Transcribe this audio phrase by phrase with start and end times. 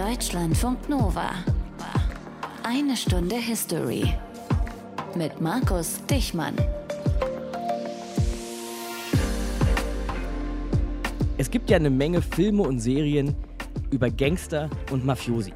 [0.00, 1.28] Deutschlandfunk Nova.
[2.62, 4.14] Eine Stunde History.
[5.14, 6.54] Mit Markus Dichmann.
[11.36, 13.36] Es gibt ja eine Menge Filme und Serien
[13.90, 15.52] über Gangster und Mafiosi.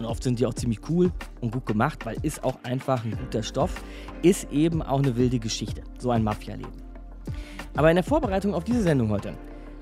[0.00, 3.16] Und oft sind die auch ziemlich cool und gut gemacht, weil ist auch einfach ein
[3.16, 3.80] guter Stoff,
[4.22, 6.72] ist eben auch eine wilde Geschichte, so ein Mafia-Leben.
[7.76, 9.34] Aber in der Vorbereitung auf diese Sendung heute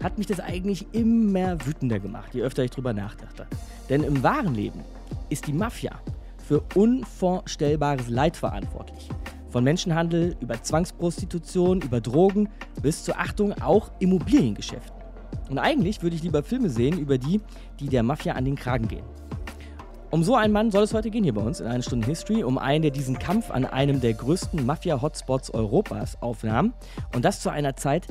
[0.02, 3.46] hat mich das eigentlich immer wütender gemacht, je öfter ich drüber nachdachte.
[3.88, 4.80] Denn im wahren Leben
[5.30, 5.92] ist die Mafia
[6.46, 9.08] für unvorstellbares Leid verantwortlich.
[9.50, 12.48] Von Menschenhandel über Zwangsprostitution, über Drogen
[12.82, 14.94] bis zur Achtung auch Immobiliengeschäften.
[15.48, 17.40] Und eigentlich würde ich lieber Filme sehen über die,
[17.80, 19.04] die der Mafia an den Kragen gehen.
[20.10, 22.44] Um so einen Mann soll es heute gehen hier bei uns in einer Stunde History,
[22.44, 26.74] um einen, der diesen Kampf an einem der größten Mafia-Hotspots Europas aufnahm.
[27.14, 28.06] Und das zu einer Zeit,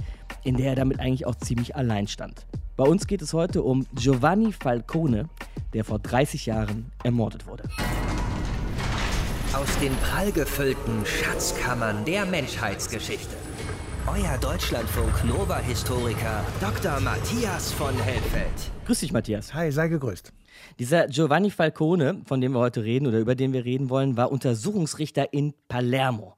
[0.46, 2.46] in der er damit eigentlich auch ziemlich allein stand.
[2.78, 5.28] Bei uns geht es heute um Giovanni Falcone,
[5.74, 7.64] der vor 30 Jahren ermordet wurde.
[9.54, 13.36] Aus den prallgefüllten Schatzkammern der Menschheitsgeschichte.
[14.08, 17.00] Euer Deutschlandfunk Nova-Historiker Dr.
[17.00, 18.72] Matthias von Helfeld.
[18.86, 19.54] Grüß dich, Matthias.
[19.56, 20.32] Hi, sei gegrüßt.
[20.78, 24.32] Dieser Giovanni Falcone, von dem wir heute reden oder über den wir reden wollen, war
[24.32, 26.36] Untersuchungsrichter in Palermo,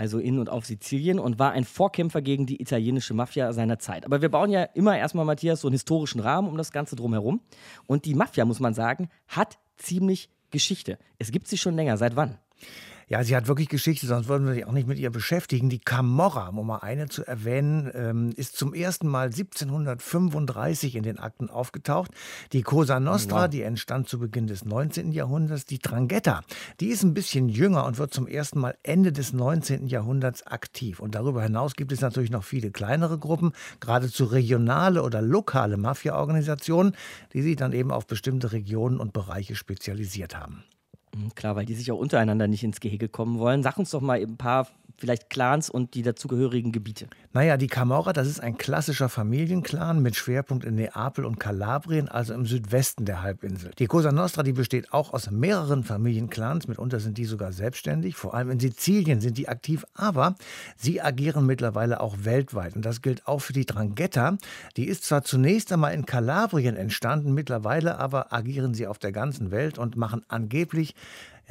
[0.00, 4.06] also in und auf Sizilien, und war ein Vorkämpfer gegen die italienische Mafia seiner Zeit.
[4.06, 7.42] Aber wir bauen ja immer erstmal, Matthias, so einen historischen Rahmen um das Ganze drumherum.
[7.86, 10.96] Und die Mafia, muss man sagen, hat ziemlich Geschichte.
[11.18, 11.98] Es gibt sie schon länger.
[11.98, 12.38] Seit wann?
[13.10, 15.68] Ja, sie hat wirklich Geschichte, sonst würden wir sich auch nicht mit ihr beschäftigen.
[15.68, 21.18] Die Camorra, um mal eine zu erwähnen, ähm, ist zum ersten Mal 1735 in den
[21.18, 22.12] Akten aufgetaucht.
[22.52, 23.50] Die Cosa Nostra, wow.
[23.50, 25.10] die entstand zu Beginn des 19.
[25.10, 25.64] Jahrhunderts.
[25.64, 26.42] Die Drangheta,
[26.78, 29.88] die ist ein bisschen jünger und wird zum ersten Mal Ende des 19.
[29.88, 31.00] Jahrhunderts aktiv.
[31.00, 36.94] Und darüber hinaus gibt es natürlich noch viele kleinere Gruppen, geradezu regionale oder lokale Mafia-Organisationen,
[37.32, 40.62] die sich dann eben auf bestimmte Regionen und Bereiche spezialisiert haben.
[41.14, 43.62] Mhm, klar, weil die sich auch untereinander nicht ins Gehege kommen wollen.
[43.62, 44.68] Sag uns doch mal ein paar
[45.00, 47.06] vielleicht Clans und die dazugehörigen Gebiete.
[47.32, 52.34] Naja, die Camorra, das ist ein klassischer Familienclan mit Schwerpunkt in Neapel und Kalabrien, also
[52.34, 53.70] im Südwesten der Halbinsel.
[53.78, 58.34] Die Cosa Nostra, die besteht auch aus mehreren Familienclans, mitunter sind die sogar selbstständig, vor
[58.34, 60.34] allem in Sizilien sind die aktiv, aber
[60.76, 64.36] sie agieren mittlerweile auch weltweit und das gilt auch für die Drangheta.
[64.76, 69.50] Die ist zwar zunächst einmal in Kalabrien entstanden, mittlerweile aber agieren sie auf der ganzen
[69.50, 70.94] Welt und machen angeblich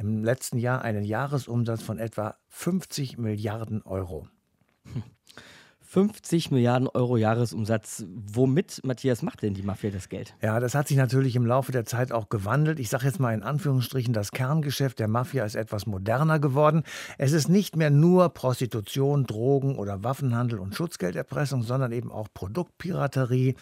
[0.00, 4.26] im letzten Jahr einen Jahresumsatz von etwa 50 Milliarden Euro.
[5.92, 8.04] 50 Milliarden Euro Jahresumsatz.
[8.08, 10.36] Womit, Matthias, macht denn die Mafia das Geld?
[10.40, 12.78] Ja, das hat sich natürlich im Laufe der Zeit auch gewandelt.
[12.78, 16.84] Ich sage jetzt mal in Anführungsstrichen, das Kerngeschäft der Mafia ist etwas moderner geworden.
[17.18, 23.56] Es ist nicht mehr nur Prostitution, Drogen oder Waffenhandel und Schutzgelderpressung, sondern eben auch Produktpiraterie.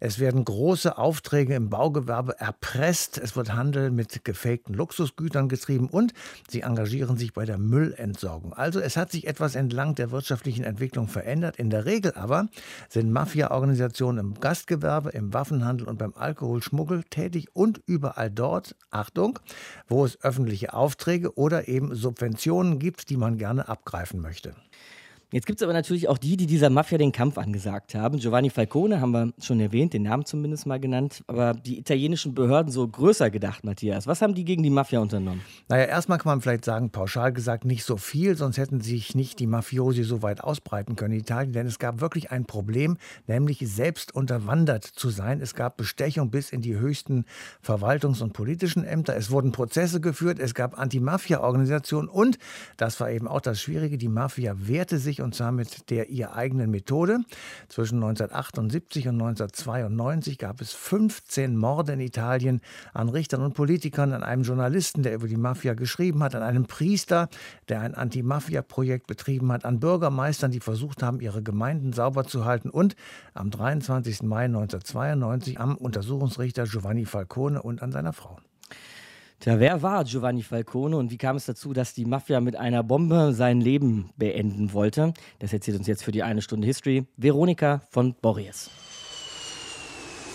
[0.00, 3.16] Es werden große Aufträge im Baugewerbe erpresst.
[3.16, 6.12] Es wird Handel mit gefakten Luxusgütern getrieben und
[6.46, 8.52] sie engagieren sich bei der Müllentsorgung.
[8.52, 11.56] Also es hat sich etwas entlang der wirtschaftlichen Entwicklung verändert.
[11.56, 12.48] In der Regel aber
[12.88, 19.38] sind Mafia-Organisationen im Gastgewerbe, im Waffenhandel und beim Alkoholschmuggel tätig und überall dort, Achtung,
[19.88, 24.54] wo es öffentliche Aufträge oder eben Subventionen gibt, die man gerne abgreifen möchte.
[25.32, 28.18] Jetzt gibt es aber natürlich auch die, die dieser Mafia den Kampf angesagt haben.
[28.18, 31.22] Giovanni Falcone haben wir schon erwähnt, den Namen zumindest mal genannt.
[31.28, 34.08] Aber die italienischen Behörden so größer gedacht, Matthias.
[34.08, 35.42] Was haben die gegen die Mafia unternommen?
[35.68, 39.38] Naja, erstmal kann man vielleicht sagen, pauschal gesagt, nicht so viel, sonst hätten sich nicht
[39.38, 41.52] die Mafiosi so weit ausbreiten können in Italien.
[41.52, 42.96] Denn es gab wirklich ein Problem,
[43.28, 45.40] nämlich selbst unterwandert zu sein.
[45.40, 47.24] Es gab Bestechung bis in die höchsten
[47.64, 49.14] Verwaltungs- und politischen Ämter.
[49.14, 52.38] Es wurden Prozesse geführt, es gab Anti-Mafia-Organisationen und,
[52.76, 56.34] das war eben auch das Schwierige, die Mafia wehrte sich und zwar mit der ihr
[56.34, 57.20] eigenen Methode.
[57.68, 62.60] Zwischen 1978 und 1992 gab es 15 Morde in Italien
[62.92, 66.66] an Richtern und Politikern, an einem Journalisten, der über die Mafia geschrieben hat, an einem
[66.66, 67.28] Priester,
[67.68, 72.70] der ein Anti-Mafia-Projekt betrieben hat, an Bürgermeistern, die versucht haben, ihre Gemeinden sauber zu halten
[72.70, 72.96] und
[73.34, 74.22] am 23.
[74.22, 78.38] Mai 1992 am Untersuchungsrichter Giovanni Falcone und an seiner Frau.
[79.40, 82.82] Tja, wer war Giovanni Falcone und wie kam es dazu, dass die Mafia mit einer
[82.82, 85.14] Bombe sein Leben beenden wollte?
[85.38, 88.68] Das erzählt uns jetzt für die eine Stunde History Veronika von Borries.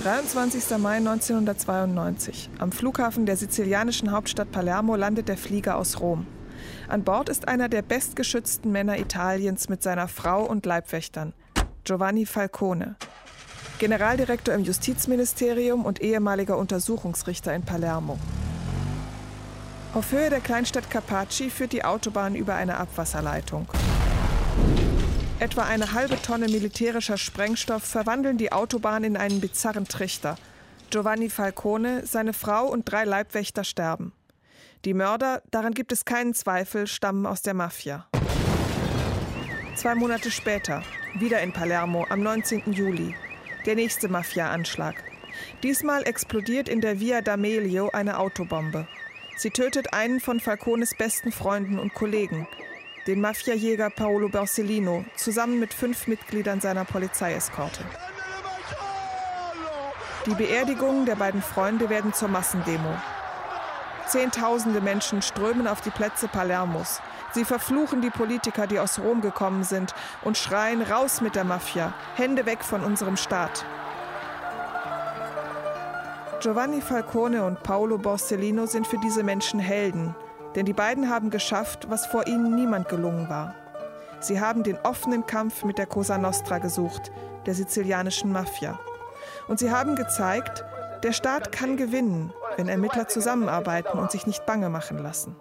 [0.02, 0.80] 23.
[0.80, 2.50] Mai 1992.
[2.58, 6.26] Am Flughafen der sizilianischen Hauptstadt Palermo landet der Flieger aus Rom.
[6.88, 11.34] An Bord ist einer der bestgeschützten Männer Italiens mit seiner Frau und Leibwächtern,
[11.84, 12.96] Giovanni Falcone.
[13.78, 18.18] Generaldirektor im Justizministerium und ehemaliger Untersuchungsrichter in Palermo.
[19.96, 23.66] Auf Höhe der Kleinstadt Capaci führt die Autobahn über eine Abwasserleitung.
[25.40, 30.36] Etwa eine halbe Tonne militärischer Sprengstoff verwandeln die Autobahn in einen bizarren Trichter.
[30.90, 34.12] Giovanni Falcone, seine Frau und drei Leibwächter sterben.
[34.84, 38.06] Die Mörder, daran gibt es keinen Zweifel, stammen aus der Mafia.
[39.78, 40.84] Zwei Monate später,
[41.20, 42.74] wieder in Palermo, am 19.
[42.74, 43.16] Juli,
[43.66, 44.96] der nächste Mafia-Anschlag.
[45.64, 48.90] Diesmal explodiert in der Via D'Amelio eine Autobombe.
[49.38, 52.48] Sie tötet einen von Falcones besten Freunden und Kollegen,
[53.06, 57.84] den Mafiajäger Paolo Borsellino, zusammen mit fünf Mitgliedern seiner Polizeieskorte.
[60.26, 62.98] Die Beerdigungen der beiden Freunde werden zur Massendemo.
[64.08, 67.02] Zehntausende Menschen strömen auf die Plätze Palermos.
[67.34, 69.94] Sie verfluchen die Politiker, die aus Rom gekommen sind,
[70.24, 73.66] und schreien raus mit der Mafia, Hände weg von unserem Staat.
[76.46, 80.16] Giovanni Falcone und Paolo Borsellino sind für diese Menschen Helden,
[80.54, 83.56] denn die beiden haben geschafft, was vor ihnen niemand gelungen war.
[84.20, 87.12] Sie haben den offenen Kampf mit der Cosa Nostra gesucht,
[87.48, 88.80] der sizilianischen Mafia.
[89.48, 90.64] Und sie haben gezeigt,
[91.02, 95.36] der Staat kann gewinnen, wenn Ermittler zusammenarbeiten und sich nicht bange machen lassen.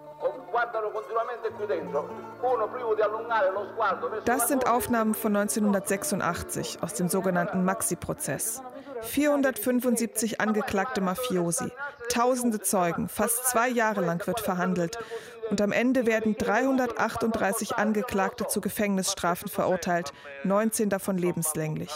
[4.25, 8.63] Das sind Aufnahmen von 1986 aus dem sogenannten Maxi-Prozess.
[9.05, 11.71] 475 angeklagte Mafiosi,
[12.09, 14.97] tausende Zeugen, fast zwei Jahre lang wird verhandelt.
[15.49, 20.11] Und am Ende werden 338 Angeklagte zu Gefängnisstrafen verurteilt,
[20.43, 21.91] 19 davon lebenslänglich.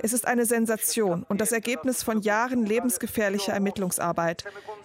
[0.00, 4.44] Es ist eine Sensation und das Ergebnis von Jahren lebensgefährlicher Ermittlungsarbeit.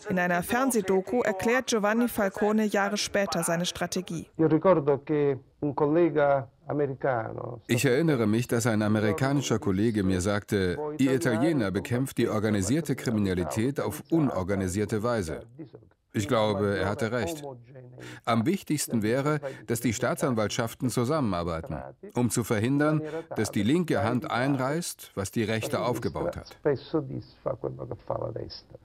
[0.10, 4.28] In einer Fernsehdoku erklärt Giovanni Falcone Jahre später seine Strategie.
[7.68, 13.80] Ich erinnere mich, dass ein amerikanischer Kollege mir sagte, ihr Italiener bekämpft die organisierte Kriminalität
[13.80, 15.42] auf unorganisierte Weise.
[16.14, 17.44] Ich glaube, er hatte recht.
[18.24, 21.78] Am wichtigsten wäre, dass die Staatsanwaltschaften zusammenarbeiten,
[22.14, 23.02] um zu verhindern,
[23.36, 26.56] dass die linke Hand einreißt, was die rechte aufgebaut hat.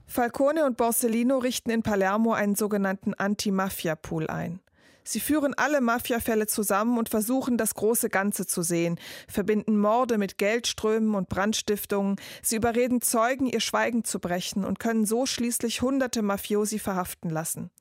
[0.07, 4.59] Falcone und Borsellino richten in Palermo einen sogenannten Anti-Mafia-Pool ein.
[5.03, 10.37] Sie führen alle Mafiafälle zusammen und versuchen, das große Ganze zu sehen, verbinden Morde mit
[10.37, 16.21] Geldströmen und Brandstiftungen, sie überreden Zeugen, ihr Schweigen zu brechen und können so schließlich hunderte
[16.21, 17.71] Mafiosi verhaften lassen.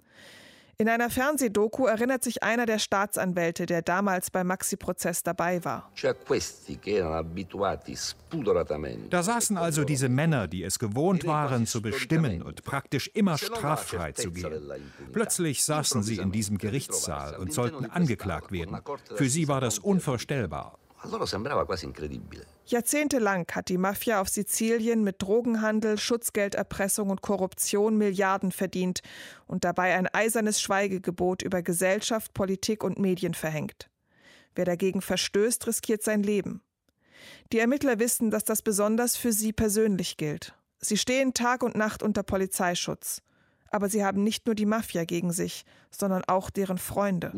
[0.80, 5.90] In einer Fernsehdoku erinnert sich einer der Staatsanwälte, der damals beim Maxi-Prozess dabei war.
[9.10, 14.12] Da saßen also diese Männer, die es gewohnt waren, zu bestimmen und praktisch immer straffrei
[14.12, 14.70] zu gehen.
[15.12, 18.78] Plötzlich saßen sie in diesem Gerichtssaal und sollten angeklagt werden.
[19.16, 20.78] Für sie war das unvorstellbar.
[22.66, 29.00] Jahrzehntelang hat die Mafia auf Sizilien mit Drogenhandel, Schutzgelderpressung und Korruption Milliarden verdient
[29.46, 33.88] und dabei ein eisernes Schweigegebot über Gesellschaft, Politik und Medien verhängt.
[34.54, 36.62] Wer dagegen verstößt, riskiert sein Leben.
[37.52, 40.54] Die Ermittler wissen, dass das besonders für sie persönlich gilt.
[40.80, 43.22] Sie stehen Tag und Nacht unter Polizeischutz.
[43.70, 47.30] Aber sie haben nicht nur die Mafia gegen sich, sondern auch deren Freunde.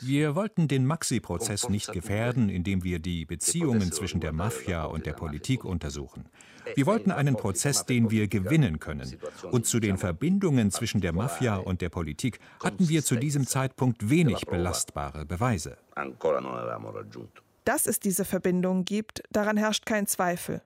[0.00, 5.14] Wir wollten den Maxi-Prozess nicht gefährden, indem wir die Beziehungen zwischen der Mafia und der
[5.14, 6.28] Politik untersuchen.
[6.74, 9.18] Wir wollten einen Prozess, den wir gewinnen können.
[9.50, 14.10] Und zu den Verbindungen zwischen der Mafia und der Politik hatten wir zu diesem Zeitpunkt
[14.10, 15.78] wenig belastbare Beweise.
[17.64, 20.62] Dass es diese Verbindungen gibt, daran herrscht kein Zweifel.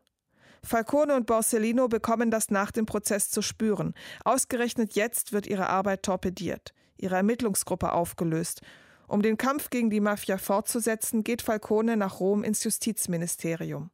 [0.65, 3.95] Falcone und Borsellino bekommen das nach dem Prozess zu spüren.
[4.25, 8.61] Ausgerechnet jetzt wird ihre Arbeit torpediert, ihre Ermittlungsgruppe aufgelöst.
[9.09, 13.91] Um den Kampf gegen die Mafia fortzusetzen, geht Falcone nach Rom ins Justizministerium.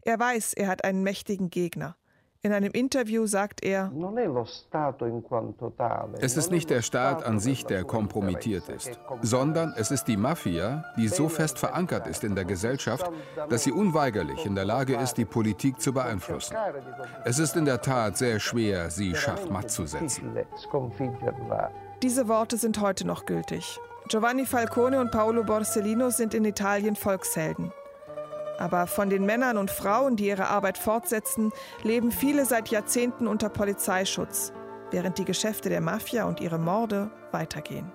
[0.00, 1.96] Er weiß, er hat einen mächtigen Gegner.
[2.42, 3.90] In einem Interview sagt er,
[6.20, 10.84] es ist nicht der Staat an sich, der kompromittiert ist, sondern es ist die Mafia,
[10.96, 13.10] die so fest verankert ist in der Gesellschaft,
[13.48, 16.56] dass sie unweigerlich in der Lage ist, die Politik zu beeinflussen.
[17.24, 20.36] Es ist in der Tat sehr schwer, sie schachmatt zu setzen.
[22.02, 23.80] Diese Worte sind heute noch gültig.
[24.08, 27.72] Giovanni Falcone und Paolo Borsellino sind in Italien Volkshelden.
[28.58, 31.52] Aber von den Männern und Frauen, die ihre Arbeit fortsetzen,
[31.84, 34.52] leben viele seit Jahrzehnten unter Polizeischutz,
[34.90, 37.90] während die Geschäfte der Mafia und ihre Morde weitergehen.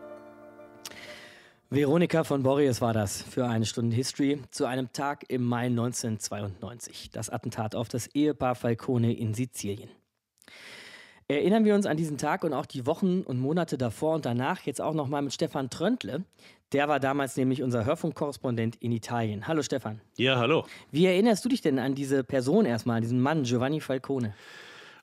[1.70, 7.10] Veronika von Borries war das für eine Stunde History zu einem Tag im Mai 1992.
[7.12, 9.89] Das Attentat auf das Ehepaar Falcone in Sizilien.
[11.27, 14.62] Erinnern wir uns an diesen Tag und auch die Wochen und Monate davor und danach
[14.62, 16.25] jetzt auch nochmal mit Stefan Tröntle.
[16.74, 19.48] Der war damals nämlich unser Hörfunkkorrespondent in Italien.
[19.48, 20.01] Hallo Stefan.
[20.18, 20.65] Ja, hallo.
[20.92, 24.34] Wie erinnerst du dich denn an diese Person erstmal, an diesen Mann, Giovanni Falcone?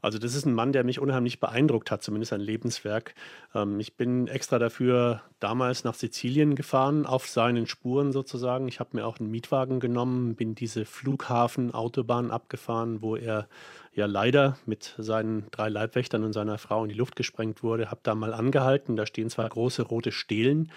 [0.02, 3.14] Also das ist ein Mann, der mich unheimlich beeindruckt hat, zumindest sein Lebenswerk.
[3.54, 8.68] Ähm, ich bin extra dafür damals nach Sizilien gefahren, auf seinen Spuren sozusagen.
[8.68, 13.48] Ich habe mir auch einen Mietwagen genommen, bin diese Flughafen-Autobahn abgefahren, wo er
[13.92, 17.90] ja leider mit seinen drei Leibwächtern und seiner Frau in die Luft gesprengt wurde.
[17.90, 20.70] Habe da mal angehalten, da stehen zwei große rote Stelen.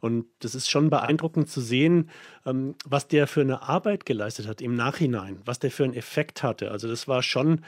[0.00, 2.10] Und das ist schon beeindruckend zu sehen,
[2.44, 6.42] ähm, was der für eine Arbeit geleistet hat im Nachhinein, was der für einen Effekt
[6.42, 6.72] hatte.
[6.72, 7.60] Also das war schon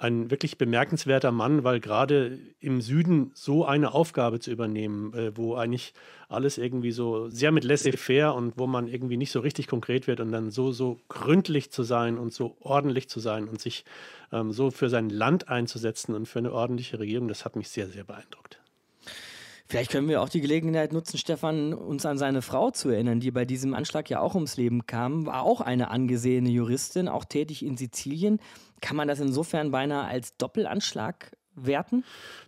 [0.00, 5.56] ein wirklich bemerkenswerter Mann, weil gerade im Süden so eine Aufgabe zu übernehmen, äh, wo
[5.56, 5.92] eigentlich
[6.28, 10.20] alles irgendwie so sehr mit laissez-faire und wo man irgendwie nicht so richtig konkret wird
[10.20, 13.84] und dann so, so gründlich zu sein und so ordentlich zu sein und sich
[14.32, 17.88] ähm, so für sein Land einzusetzen und für eine ordentliche Regierung, das hat mich sehr,
[17.88, 18.59] sehr beeindruckt.
[19.70, 23.30] Vielleicht können wir auch die Gelegenheit nutzen, Stefan, uns an seine Frau zu erinnern, die
[23.30, 27.64] bei diesem Anschlag ja auch ums Leben kam, war auch eine angesehene Juristin, auch tätig
[27.64, 28.40] in Sizilien.
[28.80, 32.02] Kann man das insofern beinahe als Doppelanschlag werten?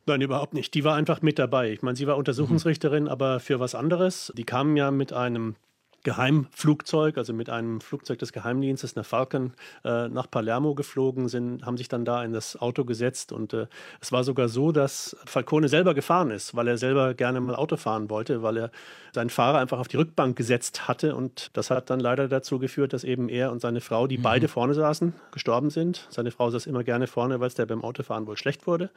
[0.05, 0.75] Nein, überhaupt nicht.
[0.75, 1.71] Die war einfach mit dabei.
[1.71, 3.09] Ich meine, sie war Untersuchungsrichterin, mhm.
[3.09, 4.33] aber für was anderes.
[4.37, 5.55] Die kamen ja mit einem
[6.05, 9.53] Geheimflugzeug, also mit einem Flugzeug des Geheimdienstes, einer Falcon,
[9.85, 13.33] äh, nach Palermo geflogen sind, haben sich dann da in das Auto gesetzt.
[13.33, 13.67] Und äh,
[14.01, 17.77] es war sogar so, dass Falcone selber gefahren ist, weil er selber gerne mal Auto
[17.77, 18.71] fahren wollte, weil er
[19.13, 21.15] seinen Fahrer einfach auf die Rückbank gesetzt hatte.
[21.15, 24.23] Und das hat dann leider dazu geführt, dass eben er und seine Frau, die mhm.
[24.23, 26.09] beide vorne saßen, gestorben sind.
[26.11, 28.91] Seine Frau saß immer gerne vorne, weil es der beim Autofahren wohl schlecht wurde.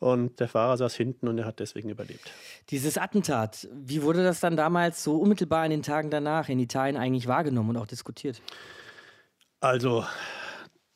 [0.00, 2.32] Und der Fahrer saß hinten und er hat deswegen überlebt.
[2.70, 6.96] Dieses Attentat, wie wurde das dann damals so unmittelbar in den Tagen danach in Italien
[6.96, 8.40] eigentlich wahrgenommen und auch diskutiert?
[9.60, 10.06] Also,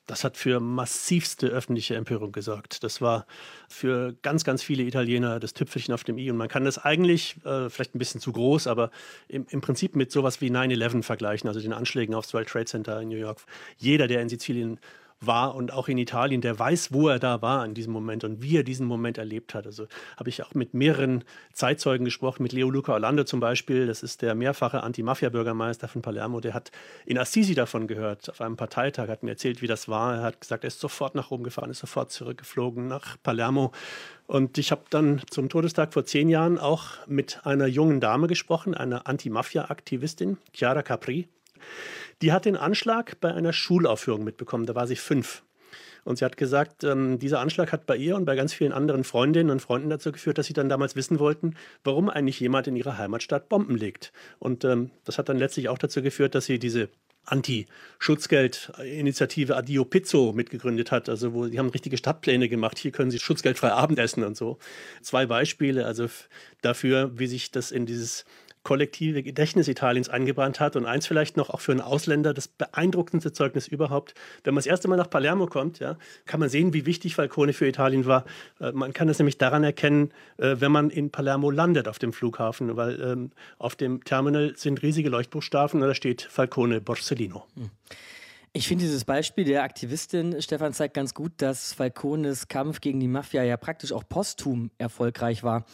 [0.06, 2.82] das hat für massivste öffentliche Empörung gesorgt.
[2.82, 3.26] Das war
[3.68, 6.30] für ganz, ganz viele Italiener das Tüpfelchen auf dem i.
[6.30, 8.90] Und man kann das eigentlich, äh, vielleicht ein bisschen zu groß, aber
[9.28, 13.00] im, im Prinzip mit sowas wie 9-11 vergleichen, also den Anschlägen aufs World Trade Center
[13.02, 13.40] in New York.
[13.76, 14.80] Jeder, der in Sizilien
[15.26, 18.43] war und auch in Italien, der weiß, wo er da war in diesem Moment und
[18.43, 19.66] wie er diesen Moment erlebt hat.
[19.66, 24.02] Also habe ich auch mit mehreren Zeitzeugen gesprochen, mit Leo Luca Orlando zum Beispiel, das
[24.02, 26.71] ist der mehrfache Anti-Mafia-Bürgermeister von Palermo, der hat
[27.07, 30.16] in Assisi davon gehört, auf einem Parteitag, hat mir erzählt, wie das war.
[30.16, 33.73] Er hat gesagt, er ist sofort nach Rom gefahren, ist sofort zurückgeflogen nach Palermo.
[34.26, 38.75] Und ich habe dann zum Todestag vor zehn Jahren auch mit einer jungen Dame gesprochen,
[38.75, 41.28] einer Anti-Mafia-Aktivistin, Chiara Capri.
[42.23, 45.42] Die hat den Anschlag bei einer Schulaufführung mitbekommen, da war sie fünf.
[46.04, 49.04] Und sie hat gesagt, ähm, dieser Anschlag hat bei ihr und bei ganz vielen anderen
[49.04, 52.76] Freundinnen und Freunden dazu geführt, dass sie dann damals wissen wollten, warum eigentlich jemand in
[52.76, 54.12] ihrer Heimatstadt Bomben legt.
[54.38, 56.90] Und ähm, das hat dann letztlich auch dazu geführt, dass sie diese
[57.26, 61.09] Anti-Schutzgeld-Initiative Adio Pizzo mitgegründet hat.
[61.09, 62.76] Also wo sie haben richtige Stadtpläne gemacht.
[62.78, 64.59] Hier können sie schutzgeldfrei Abendessen und so.
[65.00, 66.06] Zwei Beispiele also
[66.61, 68.26] dafür, wie sich das in dieses
[68.64, 70.75] kollektive Gedächtnis Italiens eingebrannt hat.
[70.75, 74.14] Und eins vielleicht noch auch für einen Ausländer, das beeindruckendste Zeugnis überhaupt.
[74.42, 77.52] Wenn man das erste Mal nach Palermo kommt, ja, kann man sehen, wie wichtig Falcone
[77.52, 78.25] für Italien war.
[78.61, 82.12] Äh, man kann das nämlich daran erkennen, äh, wenn man in Palermo landet auf dem
[82.12, 87.47] Flughafen, weil ähm, auf dem Terminal sind riesige Leuchtbuchstaben und da steht Falcone Borsellino.
[87.54, 87.71] Hm.
[88.56, 93.09] Ich finde dieses Beispiel der Aktivistin, Stefan, zeigt ganz gut, dass Falcones Kampf gegen die
[93.09, 95.64] Mafia ja praktisch auch posthum erfolgreich war.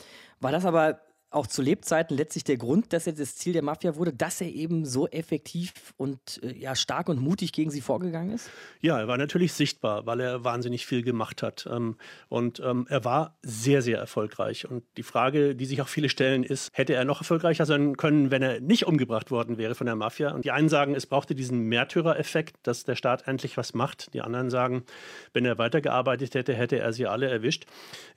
[0.41, 0.99] War das aber
[1.31, 4.49] auch zu Lebzeiten letztlich der Grund, dass er das Ziel der Mafia wurde, dass er
[4.49, 8.51] eben so effektiv und äh, ja, stark und mutig gegen sie vorgegangen ist?
[8.81, 11.69] Ja, er war natürlich sichtbar, weil er wahnsinnig viel gemacht hat.
[11.71, 11.97] Ähm,
[12.29, 14.69] und ähm, er war sehr, sehr erfolgreich.
[14.69, 18.33] Und die Frage, die sich auch viele stellen, ist, hätte er noch erfolgreicher sein können,
[18.33, 20.33] wenn er nicht umgebracht worden wäre von der Mafia?
[20.33, 24.13] Und die einen sagen, es brauchte diesen Märtyrereffekt, dass der Staat endlich was macht.
[24.15, 24.83] Die anderen sagen,
[25.33, 27.67] wenn er weitergearbeitet hätte, hätte er sie alle erwischt.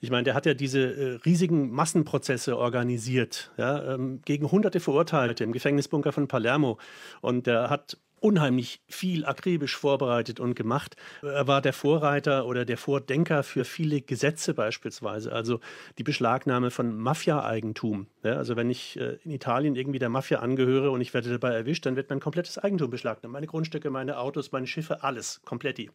[0.00, 4.80] Ich meine, der hat ja diese äh, riesigen Massenprozesse organisiert organisiert, ja, ähm, gegen hunderte
[4.80, 6.78] Verurteilte im Gefängnisbunker von Palermo.
[7.20, 10.96] Und er hat unheimlich viel akribisch vorbereitet und gemacht.
[11.22, 15.60] Er war der Vorreiter oder der Vordenker für viele Gesetze beispielsweise, also
[15.98, 18.06] die Beschlagnahme von Mafia-Eigentum.
[18.22, 21.52] Ja, also wenn ich äh, in Italien irgendwie der Mafia angehöre und ich werde dabei
[21.54, 23.32] erwischt, dann wird mein komplettes Eigentum beschlagnahmt.
[23.32, 25.90] Meine Grundstücke, meine Autos, meine Schiffe, alles, komplett.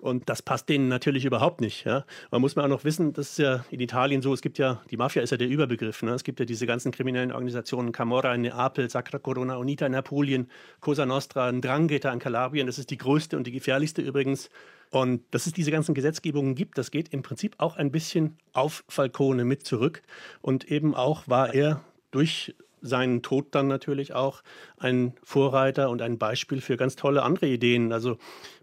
[0.00, 1.84] Und das passt denen natürlich überhaupt nicht.
[1.84, 2.04] Ja.
[2.30, 4.80] Man muss mal auch noch wissen, das ist ja in Italien so, es gibt ja,
[4.90, 6.02] die Mafia ist ja der Überbegriff.
[6.02, 6.12] Ne?
[6.12, 10.46] Es gibt ja diese ganzen kriminellen Organisationen, Camorra in Neapel, Sacra Corona Unita in Napoleon,
[10.80, 12.68] Cosa Nostra, Ndrangheta in Kalabrien.
[12.68, 14.50] Das ist die größte und die gefährlichste übrigens.
[14.90, 18.84] Und dass es diese ganzen Gesetzgebungen gibt, das geht im Prinzip auch ein bisschen auf
[18.88, 20.02] Falcone mit zurück.
[20.40, 24.42] Und eben auch war er durch seinen Tod dann natürlich auch
[24.78, 27.92] ein Vorreiter und ein Beispiel für ganz tolle andere Ideen.
[27.92, 28.18] Also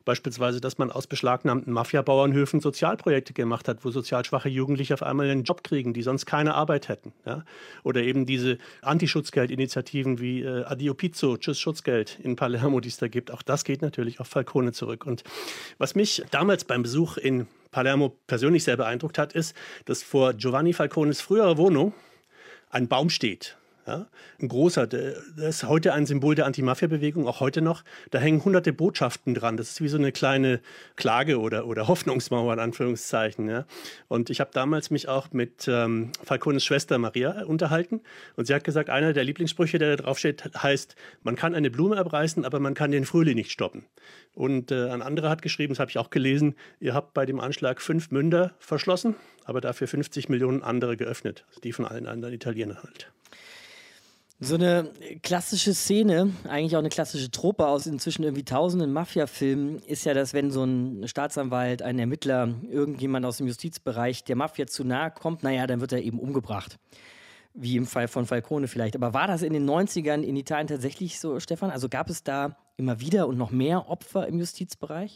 [0.05, 5.29] beispielsweise, dass man aus beschlagnahmten Mafia-Bauernhöfen Sozialprojekte gemacht hat, wo sozial schwache Jugendliche auf einmal
[5.29, 7.11] einen Job kriegen, die sonst keine Arbeit hätten.
[7.25, 7.43] Ja?
[7.83, 13.07] Oder eben diese Antischutzgeldinitiativen wie äh, Adio Pizzo, Tschüss Schutzgeld in Palermo, die es da
[13.07, 13.31] gibt.
[13.31, 15.05] Auch das geht natürlich auf Falcone zurück.
[15.05, 15.23] Und
[15.77, 20.71] was mich damals beim Besuch in Palermo persönlich sehr beeindruckt hat, ist, dass vor Giovanni
[20.71, 21.93] Falcones früherer Wohnung
[22.69, 23.57] ein Baum steht.
[23.87, 24.07] Ja,
[24.41, 27.83] ein großer, das ist heute ein Symbol der Anti-Mafia-Bewegung, auch heute noch.
[28.09, 29.57] Da hängen hunderte Botschaften dran.
[29.57, 30.59] Das ist wie so eine kleine
[30.95, 33.47] Klage oder, oder Hoffnungsmauer in Anführungszeichen.
[33.47, 33.65] Ja.
[34.07, 38.01] Und ich habe damals mich auch mit ähm, Falcones Schwester Maria unterhalten.
[38.35, 41.69] Und sie hat gesagt, einer der Lieblingssprüche, der da drauf steht, heißt, man kann eine
[41.69, 43.85] Blume abreißen, aber man kann den Frühling nicht stoppen.
[44.33, 47.39] Und äh, ein anderer hat geschrieben, das habe ich auch gelesen, ihr habt bei dem
[47.39, 52.81] Anschlag fünf Münder verschlossen, aber dafür 50 Millionen andere geöffnet, die von allen anderen Italienern
[52.81, 53.11] halt.
[54.41, 54.91] So eine
[55.23, 60.33] klassische Szene, eigentlich auch eine klassische Trope aus inzwischen irgendwie tausenden Mafia-Filmen, ist ja, dass
[60.33, 65.43] wenn so ein Staatsanwalt, ein Ermittler, irgendjemand aus dem Justizbereich der Mafia zu nahe kommt,
[65.43, 66.77] naja, dann wird er eben umgebracht.
[67.53, 68.97] Wie im Fall von Falcone vielleicht.
[68.97, 71.71] Aber war das in den 90ern in Italien tatsächlich so, Stefan?
[71.71, 75.15] Also gab es da immer wieder und noch mehr Opfer im Justizbereich?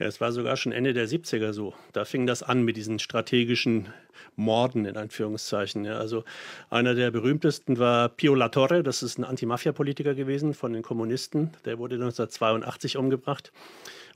[0.00, 1.74] Ja, es war sogar schon Ende der 70er so.
[1.92, 3.92] Da fing das an mit diesen strategischen
[4.34, 5.84] Morden in Anführungszeichen.
[5.84, 6.24] Ja, also
[6.70, 11.50] einer der berühmtesten war Pio La Torre, das ist ein Anti-Mafia-Politiker gewesen von den Kommunisten.
[11.66, 13.52] Der wurde 1982 umgebracht.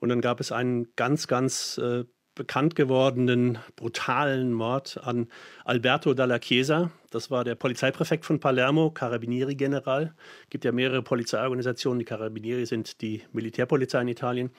[0.00, 5.28] Und dann gab es einen ganz, ganz äh, bekannt gewordenen brutalen Mord an
[5.64, 6.90] Alberto Dalla Chiesa.
[7.10, 10.14] Das war der Polizeipräfekt von Palermo, Carabinieri-General.
[10.42, 12.00] Es gibt ja mehrere Polizeiorganisationen.
[12.00, 14.50] Die Carabinieri sind die Militärpolizei in Italien.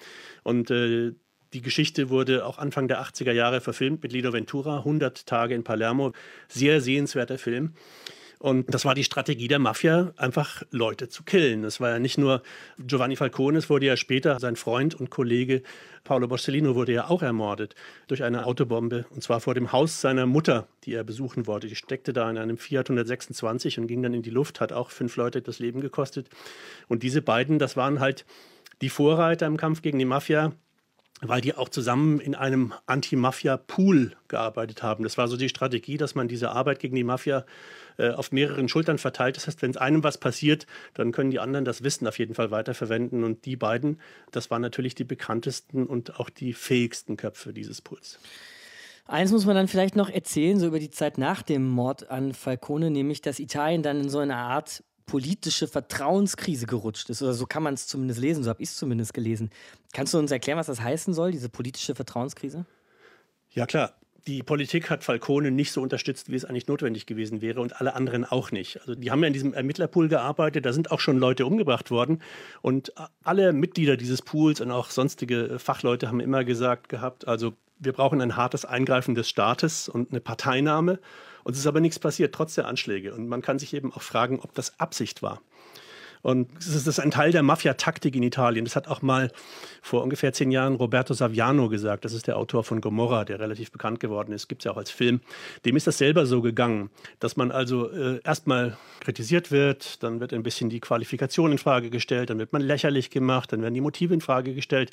[0.43, 1.13] Und äh,
[1.53, 5.63] die Geschichte wurde auch Anfang der 80er Jahre verfilmt mit Lido Ventura, 100 Tage in
[5.63, 6.13] Palermo.
[6.47, 7.73] Sehr sehenswerter Film.
[8.39, 11.63] Und das war die Strategie der Mafia, einfach Leute zu killen.
[11.63, 12.41] Es war ja nicht nur
[12.77, 15.61] Giovanni Falcone, es wurde ja später sein Freund und Kollege
[16.05, 17.75] Paolo Borsellino wurde ja auch ermordet
[18.07, 21.67] durch eine Autobombe und zwar vor dem Haus seiner Mutter, die er besuchen wollte.
[21.67, 24.91] Die steckte da in einem Fiat 126 und ging dann in die Luft, hat auch
[24.91, 26.29] fünf Leute das Leben gekostet.
[26.87, 28.23] Und diese beiden, das waren halt
[28.81, 30.53] die Vorreiter im Kampf gegen die Mafia
[31.27, 35.03] weil die auch zusammen in einem Anti-Mafia-Pool gearbeitet haben.
[35.03, 37.45] Das war so die Strategie, dass man diese Arbeit gegen die Mafia
[37.97, 39.37] äh, auf mehreren Schultern verteilt.
[39.37, 42.35] Das heißt, wenn es einem was passiert, dann können die anderen das Wissen auf jeden
[42.35, 43.23] Fall weiterverwenden.
[43.23, 43.99] Und die beiden,
[44.31, 48.19] das waren natürlich die bekanntesten und auch die fähigsten Köpfe dieses Pools.
[49.07, 52.33] Eins muss man dann vielleicht noch erzählen, so über die Zeit nach dem Mord an
[52.33, 57.21] Falcone, nämlich, dass Italien dann in so eine Art politische Vertrauenskrise gerutscht ist.
[57.21, 59.49] Oder so kann man es zumindest lesen, so habe ich es zumindest gelesen.
[59.93, 62.65] Kannst du uns erklären, was das heißen soll, diese politische Vertrauenskrise?
[63.51, 63.93] Ja, klar.
[64.27, 67.93] Die Politik hat Falcone nicht so unterstützt, wie es eigentlich notwendig gewesen wäre und alle
[67.93, 68.79] anderen auch nicht.
[68.79, 72.23] Also die haben ja in diesem Ermittlerpool gearbeitet, da sind auch schon Leute umgebracht worden
[72.63, 72.91] und
[73.23, 78.19] alle Mitglieder dieses Pools und auch sonstige Fachleute haben immer gesagt gehabt, also wir brauchen
[78.19, 80.99] ein hartes Eingreifen des Staates und eine Parteinahme
[81.45, 83.13] und es ist aber nichts passiert, trotz der Anschläge.
[83.13, 85.41] Und man kann sich eben auch fragen, ob das Absicht war.
[86.23, 88.65] Und das ist ein Teil der Mafia-Taktik in Italien.
[88.65, 89.31] Das hat auch mal
[89.83, 92.03] vor ungefähr zehn Jahren Roberto Saviano gesagt.
[92.03, 94.47] Das ist der Autor von Gomorra, der relativ bekannt geworden ist.
[94.47, 95.21] Gibt es ja auch als Film.
[95.65, 100.33] Dem ist das selber so gegangen, dass man also äh, erstmal kritisiert wird, dann wird
[100.33, 103.81] ein bisschen die Qualifikation in Frage gestellt, dann wird man lächerlich gemacht, dann werden die
[103.81, 104.89] Motive in Frage gestellt.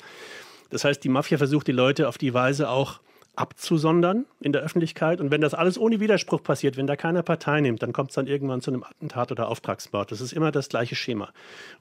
[0.69, 2.99] Das heißt, die Mafia versucht die Leute auf die Weise auch
[3.35, 5.19] abzusondern in der Öffentlichkeit.
[5.19, 8.15] Und wenn das alles ohne Widerspruch passiert, wenn da keiner Partei nimmt, dann kommt es
[8.15, 10.11] dann irgendwann zu einem Attentat oder Auftragsmord.
[10.11, 11.29] Das ist immer das gleiche Schema.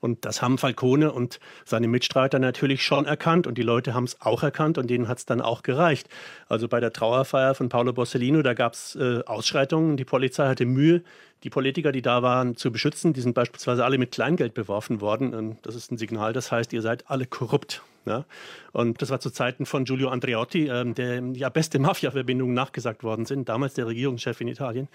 [0.00, 4.20] Und das haben Falcone und seine Mitstreiter natürlich schon erkannt und die Leute haben es
[4.22, 6.08] auch erkannt und denen hat es dann auch gereicht.
[6.48, 9.98] Also bei der Trauerfeier von Paolo Borsellino, da gab es äh, Ausschreitungen.
[9.98, 11.02] Die Polizei hatte Mühe,
[11.44, 13.12] die Politiker, die da waren, zu beschützen.
[13.12, 15.34] Die sind beispielsweise alle mit Kleingeld beworfen worden.
[15.34, 17.82] Und das ist ein Signal, das heißt, ihr seid alle korrupt.
[18.06, 18.24] Ja?
[18.72, 23.26] Und das war zu Zeiten von Giulio Andreotti, ähm, der ja beste Mafia-Verbindungen nachgesagt worden
[23.26, 24.88] sind, damals der Regierungschef in Italien.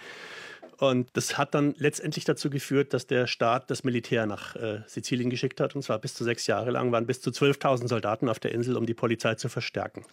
[0.79, 5.31] Und das hat dann letztendlich dazu geführt, dass der Staat das Militär nach äh, Sizilien
[5.31, 5.75] geschickt hat.
[5.75, 8.77] Und zwar bis zu sechs Jahre lang waren bis zu 12.000 Soldaten auf der Insel,
[8.77, 10.05] um die Polizei zu verstärken.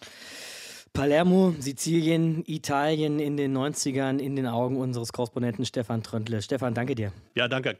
[0.95, 6.41] Palermo, Sizilien, Italien in den 90ern in den Augen unseres Korrespondenten Stefan Tröntle.
[6.41, 7.11] Stefan, danke dir.
[7.35, 7.77] Ja, danke.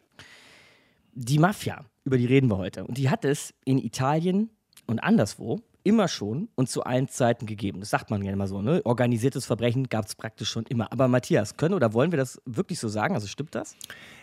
[1.14, 2.84] Die Mafia, über die reden wir heute.
[2.84, 4.50] Und die hat es in Italien
[4.86, 7.80] und anderswo immer schon und zu allen Zeiten gegeben.
[7.80, 8.62] Das sagt man gerne mal so.
[8.62, 8.82] Ne?
[8.84, 10.92] Organisiertes Verbrechen gab es praktisch schon immer.
[10.92, 13.14] Aber Matthias, können oder wollen wir das wirklich so sagen?
[13.14, 13.78] Also stimmt das?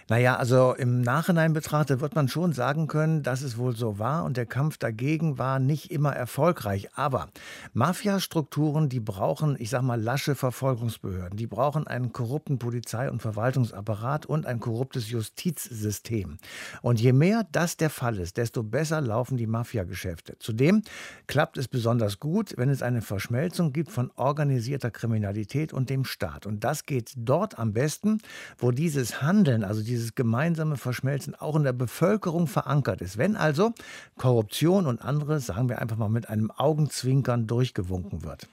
[0.08, 4.24] Naja, also im Nachhinein betrachtet wird man schon sagen können, dass es wohl so war
[4.24, 6.88] und der Kampf dagegen war nicht immer erfolgreich.
[6.94, 7.28] Aber
[7.72, 11.36] Mafiastrukturen, die brauchen, ich sag mal, lasche Verfolgungsbehörden.
[11.36, 16.38] Die brauchen einen korrupten Polizei- und Verwaltungsapparat und ein korruptes Justizsystem.
[16.82, 20.36] Und je mehr das der Fall ist, desto besser laufen die Mafiageschäfte.
[20.38, 20.82] Zudem
[21.26, 26.46] klappt es besonders gut, wenn es eine Verschmelzung gibt von organisierter Kriminalität und dem Staat.
[26.46, 28.18] Und das geht dort am besten,
[28.58, 33.18] wo dieses Handeln, also die dieses gemeinsame Verschmelzen auch in der Bevölkerung verankert ist.
[33.18, 33.72] Wenn also
[34.16, 38.48] Korruption und andere, sagen wir einfach mal mit einem Augenzwinkern durchgewunken wird.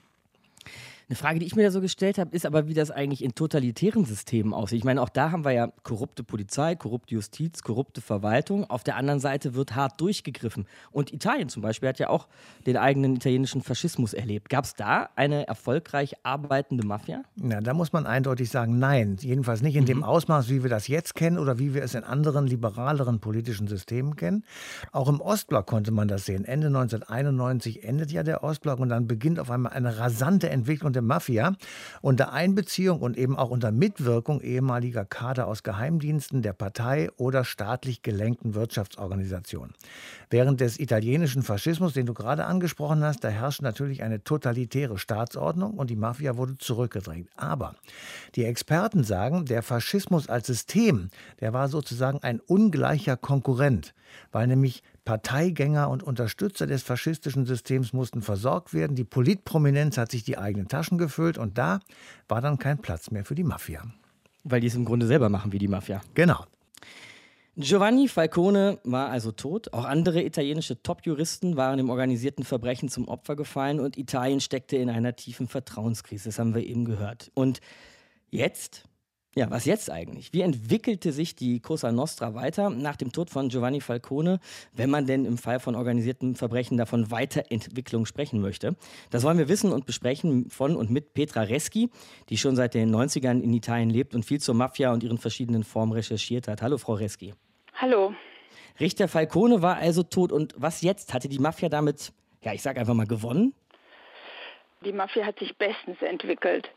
[1.10, 3.34] Eine Frage, die ich mir da so gestellt habe, ist aber, wie das eigentlich in
[3.34, 4.78] totalitären Systemen aussieht.
[4.78, 8.64] Ich meine, auch da haben wir ja korrupte Polizei, korrupte Justiz, korrupte Verwaltung.
[8.70, 10.66] Auf der anderen Seite wird hart durchgegriffen.
[10.92, 12.28] Und Italien zum Beispiel hat ja auch
[12.64, 14.50] den eigenen italienischen Faschismus erlebt.
[14.50, 17.24] Gab es da eine erfolgreich arbeitende Mafia?
[17.34, 19.16] Na, da muss man eindeutig sagen, nein.
[19.18, 19.86] Jedenfalls nicht in mhm.
[19.86, 23.66] dem Ausmaß, wie wir das jetzt kennen oder wie wir es in anderen liberaleren politischen
[23.66, 24.44] Systemen kennen.
[24.92, 26.44] Auch im Ostblock konnte man das sehen.
[26.44, 30.99] Ende 1991 endet ja der Ostblock und dann beginnt auf einmal eine rasante Entwicklung der
[31.00, 31.56] sogenannte Mafia,
[32.02, 38.02] unter Einbeziehung und eben auch unter Mitwirkung ehemaliger Kader aus Geheimdiensten, der Partei oder staatlich
[38.02, 39.74] gelenkten Wirtschaftsorganisationen.
[40.30, 45.74] Während des italienischen Faschismus, den du gerade angesprochen hast, da herrscht natürlich eine totalitäre Staatsordnung
[45.74, 47.28] und die Mafia wurde zurückgedrängt.
[47.36, 47.74] Aber
[48.36, 51.10] die Experten sagen, der Faschismus als System,
[51.40, 53.94] der war sozusagen ein ungleicher Konkurrent,
[54.32, 58.96] weil nämlich Parteigänger und Unterstützer des faschistischen Systems mussten versorgt werden.
[58.96, 61.80] Die Politprominenz hat sich die eigenen Taschen gefüllt und da
[62.28, 63.82] war dann kein Platz mehr für die Mafia.
[64.44, 66.00] Weil die es im Grunde selber machen wie die Mafia.
[66.14, 66.44] Genau.
[67.56, 69.72] Giovanni Falcone war also tot.
[69.74, 74.88] Auch andere italienische Top-Juristen waren im organisierten Verbrechen zum Opfer gefallen und Italien steckte in
[74.88, 76.30] einer tiefen Vertrauenskrise.
[76.30, 77.30] Das haben wir eben gehört.
[77.34, 77.60] Und
[78.30, 78.84] jetzt
[79.36, 80.32] ja, was jetzt eigentlich?
[80.32, 84.40] Wie entwickelte sich die Cosa Nostra weiter nach dem Tod von Giovanni Falcone,
[84.72, 88.74] wenn man denn im Fall von organisierten Verbrechen davon Weiterentwicklung sprechen möchte?
[89.10, 91.90] Das wollen wir wissen und besprechen von und mit Petra Reschi,
[92.28, 95.62] die schon seit den 90ern in Italien lebt und viel zur Mafia und ihren verschiedenen
[95.62, 96.60] Formen recherchiert hat.
[96.60, 97.32] Hallo, Frau Reschi.
[97.74, 98.12] Hallo.
[98.80, 101.14] Richter Falcone war also tot und was jetzt?
[101.14, 102.12] Hatte die Mafia damit,
[102.42, 103.54] ja, ich sag einfach mal, gewonnen?
[104.84, 106.70] Die Mafia hat sich bestens entwickelt.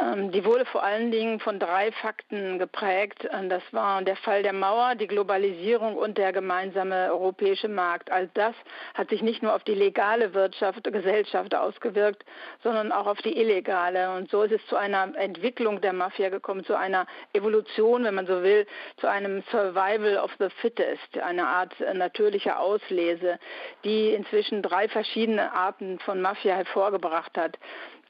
[0.00, 3.28] Ähm, die wurde vor allen Dingen von drei Fakten geprägt.
[3.48, 8.10] Das war der Fall der Mauer, die Globalisierung und der gemeinsame europäische Markt.
[8.10, 8.54] All das
[8.94, 12.24] hat sich nicht nur auf die legale Wirtschaft, Gesellschaft ausgewirkt,
[12.62, 14.14] sondern auch auf die illegale.
[14.14, 18.26] Und so ist es zu einer Entwicklung der Mafia gekommen, zu einer Evolution, wenn man
[18.26, 18.66] so will,
[18.98, 23.38] zu einem Survival of the Fittest, eine Art natürlicher Auslese,
[23.84, 27.58] die inzwischen drei verschiedene Arten von Mafia hervorgebracht hat.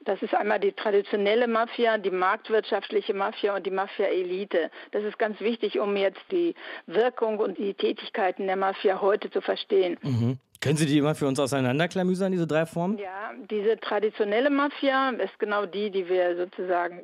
[0.05, 4.71] Das ist einmal die traditionelle Mafia, die marktwirtschaftliche Mafia und die Mafia-Elite.
[4.91, 6.55] Das ist ganz wichtig, um jetzt die
[6.87, 9.97] Wirkung und die Tätigkeiten der Mafia heute zu verstehen.
[10.01, 10.39] Mhm.
[10.61, 12.97] Können Sie die mal für uns auseinanderklamüsern, diese drei Formen?
[12.97, 17.01] Ja, diese traditionelle Mafia ist genau die, die wir sozusagen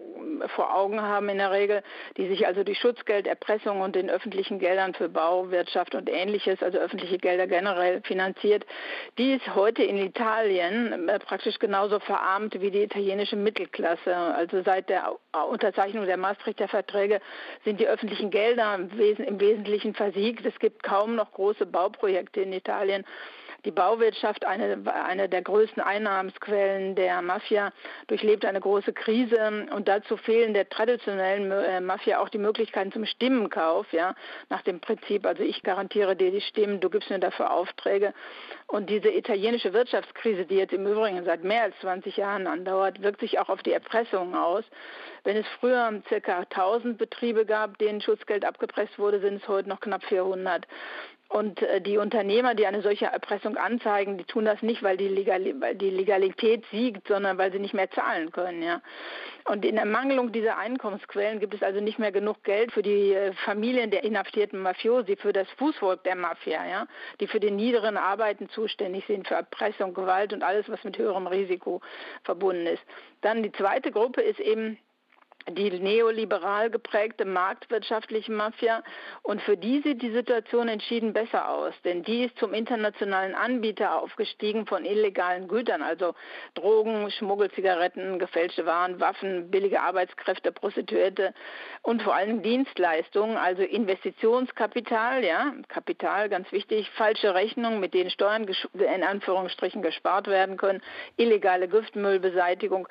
[0.54, 1.82] vor Augen haben in der Regel,
[2.18, 6.62] die sich also durch Schutzgeld, Erpressung und den öffentlichen Geldern für Bau, Wirtschaft und ähnliches,
[6.62, 8.66] also öffentliche Gelder generell finanziert.
[9.18, 14.14] Die ist heute in Italien äh, praktisch genauso verarmt wie die italienische Mittelklasse.
[14.14, 15.16] Also seit der
[15.50, 17.22] Unterzeichnung der Maastrichter Verträge
[17.64, 20.46] sind die öffentlichen Gelder im Wesentlichen versiegt.
[20.46, 23.06] Es gibt kaum noch große Bauprojekte in Italien
[23.66, 27.72] die Bauwirtschaft, eine, eine der größten Einnahmensquellen der Mafia,
[28.08, 33.06] durchlebt eine große Krise und dazu fehlen der traditionellen äh, Mafia auch die Möglichkeiten zum
[33.06, 34.16] Stimmenkauf, ja,
[34.50, 38.14] nach dem Prinzip, also ich garantiere dir die Stimmen, du gibst mir dafür Aufträge.
[38.68, 43.20] Und diese italienische Wirtschaftskrise, die jetzt im Übrigen seit mehr als 20 Jahren andauert, wirkt
[43.20, 44.64] sich auch auf die Erpressung aus.
[45.24, 46.40] Wenn es früher ca.
[46.40, 50.68] 1000 Betriebe gab, denen Schutzgeld abgepresst wurde, sind es heute noch knapp 400.
[51.28, 55.08] Und äh, die Unternehmer, die eine solche Erpressung anzeigen, die tun das nicht, weil die,
[55.08, 58.62] Legal weil die Legalität siegt, sondern weil sie nicht mehr zahlen können.
[58.62, 58.82] Ja.
[59.46, 63.34] Und in Ermangelung dieser Einkommensquellen gibt es also nicht mehr genug Geld für die äh,
[63.34, 66.88] Familien der inhaftierten Mafiosi, für das Fußvolk der Mafia, ja,
[67.20, 71.28] die für die niederen Arbeiten zuständig sind, für Erpressung, Gewalt und alles, was mit höherem
[71.28, 71.82] Risiko
[72.24, 72.84] verbunden ist.
[73.22, 74.78] Dann die zweite Gruppe ist eben
[75.52, 78.84] die neoliberal geprägte marktwirtschaftliche Mafia.
[79.22, 84.02] Und für die sieht die Situation entschieden besser aus, denn die ist zum internationalen Anbieter
[84.02, 86.16] aufgestiegen von illegalen Gütern, also
[86.56, 91.34] Drogen, Schmuggelzigaretten, gefälschte Waren, Waffen, billige Arbeitskräfte, Prostituierte
[91.82, 98.48] und vor allem Dienstleistungen, also Investitionskapital, ja, Kapital, ganz wichtig, falsche Rechnungen, mit denen Steuern
[98.74, 100.82] in Anführungsstrichen gespart werden können,
[101.18, 102.88] illegale Giftmüllbeseitigung.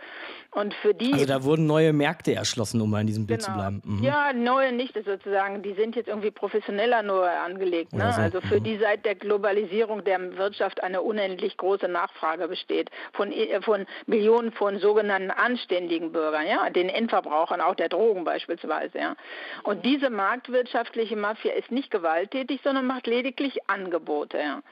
[0.53, 3.52] Und für die also da wurden neue Märkte erschlossen, um mal in diesem Bild genau.
[3.52, 3.83] zu bleiben.
[3.85, 4.02] Mhm.
[4.02, 5.62] Ja, neue nicht sozusagen.
[5.62, 7.92] Die sind jetzt irgendwie professioneller nur angelegt.
[7.92, 8.12] Ne?
[8.12, 8.20] So.
[8.20, 8.64] Also für mhm.
[8.64, 14.52] die seit der Globalisierung der Wirtschaft eine unendlich große Nachfrage besteht von, äh, von Millionen
[14.52, 18.98] von sogenannten anständigen Bürgern, ja, den Endverbrauchern, auch der Drogen beispielsweise.
[18.98, 19.16] Ja.
[19.62, 24.38] Und diese marktwirtschaftliche Mafia ist nicht gewalttätig, sondern macht lediglich Angebote.
[24.38, 24.62] Ja.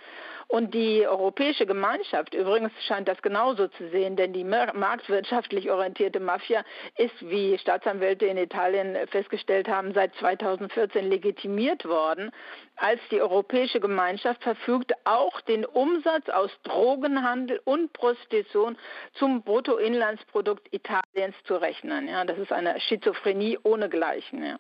[0.49, 6.65] Und die europäische Gemeinschaft, übrigens scheint das genauso zu sehen, denn die marktwirtschaftlich orientierte Mafia
[6.97, 12.31] ist, wie Staatsanwälte in Italien festgestellt haben, seit 2014 legitimiert worden,
[12.77, 18.77] als die europäische Gemeinschaft verfügt, auch den Umsatz aus Drogenhandel und Prostitution
[19.15, 22.09] zum Bruttoinlandsprodukt Italiens zu rechnen.
[22.09, 24.45] Ja, das ist eine Schizophrenie ohnegleichen.
[24.45, 24.59] Ja.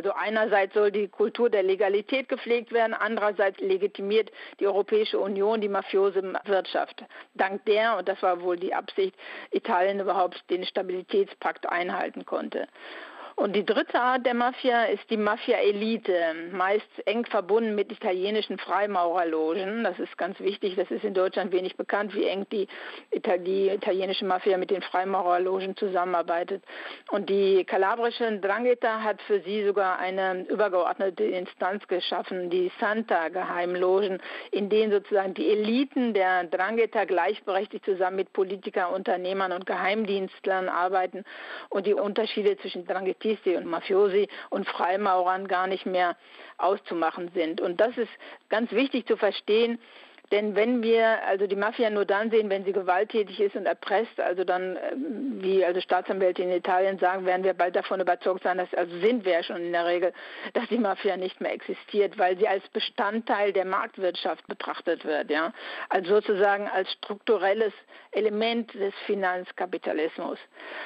[0.00, 5.68] Also einerseits soll die Kultur der Legalität gepflegt werden, andererseits legitimiert die Europäische Union die
[5.68, 7.04] mafiose Wirtschaft.
[7.34, 9.14] Dank der, und das war wohl die Absicht,
[9.50, 12.66] Italien überhaupt den Stabilitätspakt einhalten konnte.
[13.40, 16.12] Und die dritte Art der Mafia ist die Mafia-Elite,
[16.52, 19.82] meist eng verbunden mit italienischen Freimaurerlogen.
[19.82, 22.68] Das ist ganz wichtig, das ist in Deutschland wenig bekannt, wie eng die,
[23.14, 26.62] die italienische Mafia mit den Freimaurerlogen zusammenarbeitet.
[27.12, 34.68] Und die kalabrische Drangheta hat für sie sogar eine übergeordnete Instanz geschaffen, die Santa-Geheimlogen, in
[34.68, 41.24] denen sozusagen die Eliten der Drangheta gleichberechtigt zusammen mit Politikern, Unternehmern und Geheimdienstlern arbeiten
[41.70, 46.16] und die Unterschiede zwischen Drangheta Battisti und Mafiosi und Freimaurern gar nicht mehr
[46.58, 47.60] auszumachen sind.
[47.60, 48.10] Und das ist
[48.48, 49.78] ganz wichtig zu verstehen,
[50.30, 54.20] denn wenn wir also die Mafia nur dann sehen, wenn sie gewalttätig ist und erpresst,
[54.20, 58.58] also dann, ähm, wie also Staatsanwälte in Italien sagen, werden wir bald davon überzeugt sein,
[58.58, 60.12] dass, also sind wir schon in der Regel,
[60.52, 65.52] dass die Mafia nicht mehr existiert, weil sie als Bestandteil der Marktwirtschaft betrachtet wird, ja.
[65.88, 67.72] Also sozusagen als strukturelles
[68.12, 70.38] Element des Finanzkapitalismus.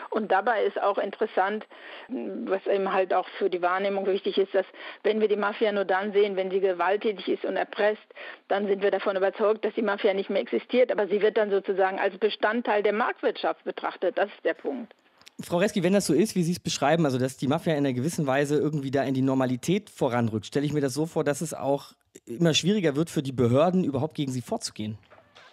[0.09, 1.67] Und dabei ist auch interessant,
[2.09, 4.67] was eben halt auch für die Wahrnehmung wichtig ist, dass
[5.03, 8.03] wenn wir die Mafia nur dann sehen, wenn sie gewalttätig ist und erpresst,
[8.49, 11.37] dann sind wir davon überzeugt, überzeugt, dass die Mafia nicht mehr existiert, aber sie wird
[11.37, 14.17] dann sozusagen als Bestandteil der Marktwirtschaft betrachtet.
[14.19, 14.95] Das ist der Punkt.
[15.43, 17.79] Frau Reski, wenn das so ist, wie Sie es beschreiben, also dass die Mafia in
[17.79, 21.25] einer gewissen Weise irgendwie da in die Normalität voranrückt, stelle ich mir das so vor,
[21.25, 21.93] dass es auch
[22.25, 24.97] immer schwieriger wird für die Behörden, überhaupt gegen sie vorzugehen.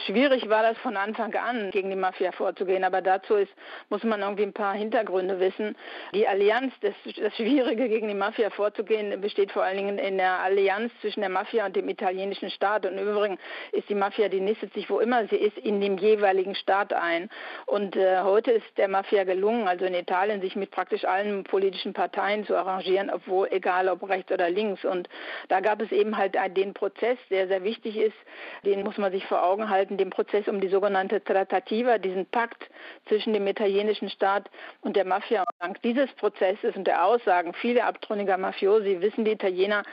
[0.05, 3.51] Schwierig war das von Anfang an, gegen die Mafia vorzugehen, aber dazu ist,
[3.89, 5.75] muss man irgendwie ein paar Hintergründe wissen.
[6.13, 10.39] Die Allianz, das, das Schwierige gegen die Mafia vorzugehen, besteht vor allen Dingen in der
[10.39, 12.85] Allianz zwischen der Mafia und dem italienischen Staat.
[12.85, 13.37] Und im Übrigen
[13.71, 17.29] ist die Mafia, die nistet sich wo immer sie ist, in dem jeweiligen Staat ein.
[17.65, 21.93] Und äh, heute ist der Mafia gelungen, also in Italien, sich mit praktisch allen politischen
[21.93, 24.83] Parteien zu arrangieren, obwohl egal ob rechts oder links.
[24.83, 25.07] Und
[25.47, 28.17] da gab es eben halt den Prozess, der sehr wichtig ist,
[28.65, 32.25] den muss man sich vor Augen halten in dem Prozess um die sogenannte Trattativa, diesen
[32.25, 32.69] Pakt
[33.07, 34.49] zwischen dem italienischen Staat
[34.81, 35.41] und der Mafia.
[35.41, 39.83] Und dank dieses Prozesses und der Aussagen vieler abtrünniger Mafiosi wissen die Italiener,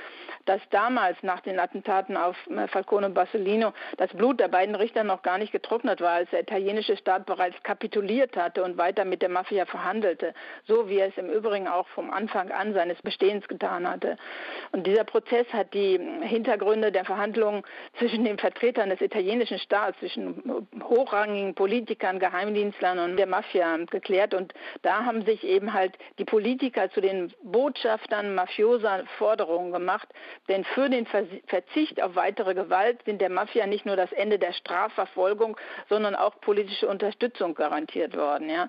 [0.46, 5.04] dass damals nach den Attentaten auf äh, Falcone und Bassolino das Blut der beiden Richter
[5.04, 9.20] noch gar nicht getrocknet war, als der italienische Staat bereits kapituliert hatte und weiter mit
[9.20, 10.32] der Mafia verhandelte,
[10.66, 14.16] so wie er es im Übrigen auch vom Anfang an seines Bestehens getan hatte.
[14.72, 17.62] Und dieser Prozess hat die Hintergründe der Verhandlungen
[17.98, 19.58] zwischen den Vertretern des italienischen
[19.88, 24.34] Staats, zwischen hochrangigen Politikern, Geheimdienstlern und der Mafia geklärt.
[24.34, 30.08] Und da haben sich eben halt die Politiker zu den Botschaftern mafioser Forderungen gemacht,
[30.48, 34.52] denn für den Verzicht auf weitere Gewalt sind der Mafia nicht nur das Ende der
[34.52, 35.56] Strafverfolgung,
[35.88, 38.50] sondern auch politische Unterstützung garantiert worden.
[38.50, 38.68] Ja.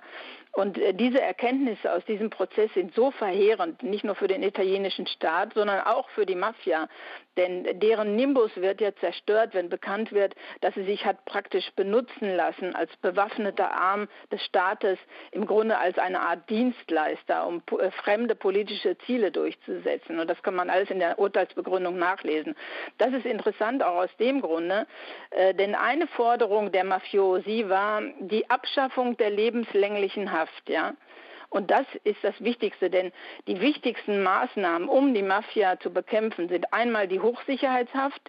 [0.51, 5.05] Und äh, diese Erkenntnisse aus diesem Prozess sind so verheerend, nicht nur für den italienischen
[5.07, 6.89] Staat, sondern auch für die Mafia.
[7.37, 12.35] Denn deren Nimbus wird ja zerstört, wenn bekannt wird, dass sie sich hat praktisch benutzen
[12.35, 14.97] lassen als bewaffneter Arm des Staates,
[15.31, 20.19] im Grunde als eine Art Dienstleister, um äh, fremde politische Ziele durchzusetzen.
[20.19, 22.55] Und das kann man alles in der Urteilsbegründung nachlesen.
[22.97, 24.87] Das ist interessant auch aus dem Grunde,
[25.29, 30.38] äh, denn eine Forderung der Mafiosi war die Abschaffung der lebenslänglichen Haft.
[30.39, 30.93] Haft, ja.
[31.49, 33.11] Und das ist das Wichtigste, denn
[33.47, 38.21] die wichtigsten Maßnahmen, um die Mafia zu bekämpfen, sind einmal die Hochsicherheitshaft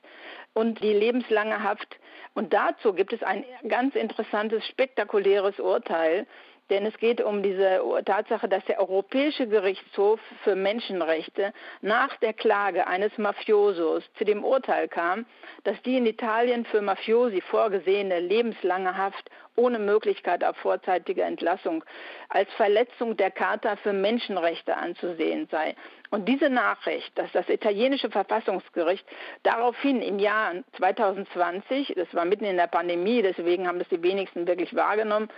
[0.54, 1.98] und die lebenslange Haft.
[2.34, 6.26] Und dazu gibt es ein ganz interessantes, spektakuläres Urteil,
[6.70, 12.86] denn es geht um diese Tatsache, dass der Europäische Gerichtshof für Menschenrechte nach der Klage
[12.86, 15.26] eines Mafiosos zu dem Urteil kam,
[15.64, 21.84] dass die in Italien für Mafiosi vorgesehene lebenslange Haft ohne Möglichkeit auf vorzeitige Entlassung
[22.28, 25.74] als Verletzung der Charta für Menschenrechte anzusehen sei.
[26.10, 29.06] Und diese Nachricht, dass das italienische Verfassungsgericht
[29.44, 34.48] daraufhin im Jahr 2020, das war mitten in der Pandemie, deswegen haben das die wenigsten
[34.48, 35.28] wirklich wahrgenommen,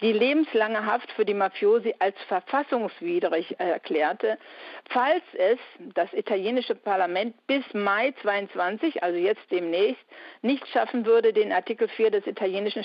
[0.00, 4.38] die lebenslange Haft für die Mafiosi als verfassungswidrig erklärte,
[4.88, 5.58] falls es
[5.94, 10.02] das italienische Parlament bis Mai 22, also jetzt demnächst,
[10.40, 12.84] nicht schaffen würde, den Artikel 4 des italienischen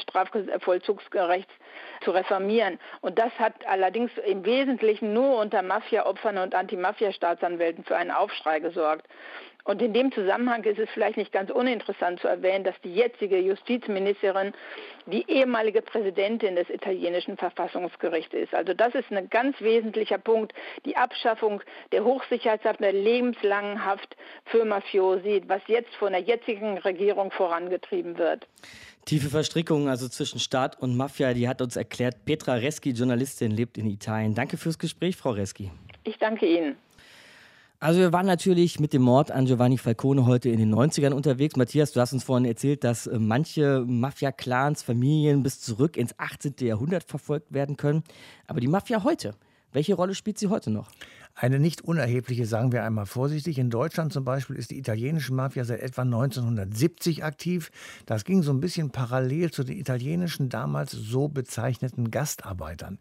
[0.87, 1.53] Strafvollzugsgerechts
[2.01, 2.79] zu reformieren.
[3.01, 9.07] Und das hat allerdings im Wesentlichen nur unter Mafia-Opfern und Anti-Mafia-Staatsanwälten für einen Aufschrei gesorgt.
[9.67, 13.37] Und in dem Zusammenhang ist es vielleicht nicht ganz uninteressant zu erwähnen, dass die jetzige
[13.37, 14.53] Justizministerin
[15.07, 18.53] die ehemalige Präsidentin des italienischen Verfassungsgerichts ist.
[18.53, 20.53] Also das ist ein ganz wesentlicher Punkt,
[20.85, 27.31] die Abschaffung der Hochsicherheitshaft, der lebenslangen Haft für Mafiosi, was jetzt von der jetzigen Regierung
[27.31, 28.47] vorangetrieben wird.
[29.03, 33.77] Tiefe Verstrickungen also zwischen Staat und Mafia, die hat uns erklärt Petra Reski, Journalistin, lebt
[33.77, 34.33] in Italien.
[34.33, 35.71] Danke fürs Gespräch, Frau Reski.
[36.05, 36.77] Ich danke Ihnen.
[37.79, 41.55] Also wir waren natürlich mit dem Mord an Giovanni Falcone heute in den 90ern unterwegs.
[41.57, 46.55] Matthias, du hast uns vorhin erzählt, dass äh, manche Mafia-Clans, Familien bis zurück ins 18.
[46.61, 48.03] Jahrhundert verfolgt werden können.
[48.47, 49.35] Aber die Mafia heute,
[49.73, 50.89] welche Rolle spielt sie heute noch?
[51.39, 53.59] Eine nicht unerhebliche, sagen wir einmal vorsichtig.
[53.59, 57.69] In Deutschland zum Beispiel ist die italienische Mafia seit etwa 1970 aktiv.
[58.07, 62.97] Das ging so ein bisschen parallel zu den italienischen damals so bezeichneten Gastarbeitern.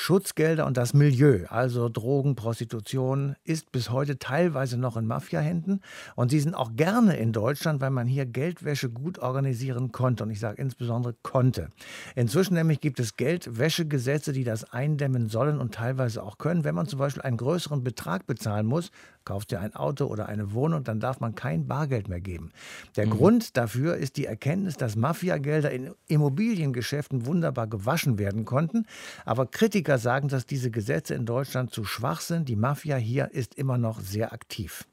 [0.00, 5.82] Schutzgelder und das Milieu, also Drogen, Prostitution, ist bis heute teilweise noch in Mafiahänden.
[6.14, 10.22] Und sie sind auch gerne in Deutschland, weil man hier Geldwäsche gut organisieren konnte.
[10.22, 11.68] Und ich sage insbesondere konnte.
[12.14, 16.62] Inzwischen nämlich gibt es Geldwäschegesetze, die das eindämmen sollen und teilweise auch können.
[16.62, 18.92] Wenn man zum Beispiel einen größeren Betrag bezahlen muss,
[19.28, 22.50] kauft ihr ein Auto oder eine Wohnung, dann darf man kein Bargeld mehr geben.
[22.96, 23.10] Der mhm.
[23.10, 28.86] Grund dafür ist die Erkenntnis, dass Mafiagelder in Immobiliengeschäften wunderbar gewaschen werden konnten.
[29.26, 32.48] Aber Kritiker sagen, dass diese Gesetze in Deutschland zu schwach sind.
[32.48, 34.86] Die Mafia hier ist immer noch sehr aktiv.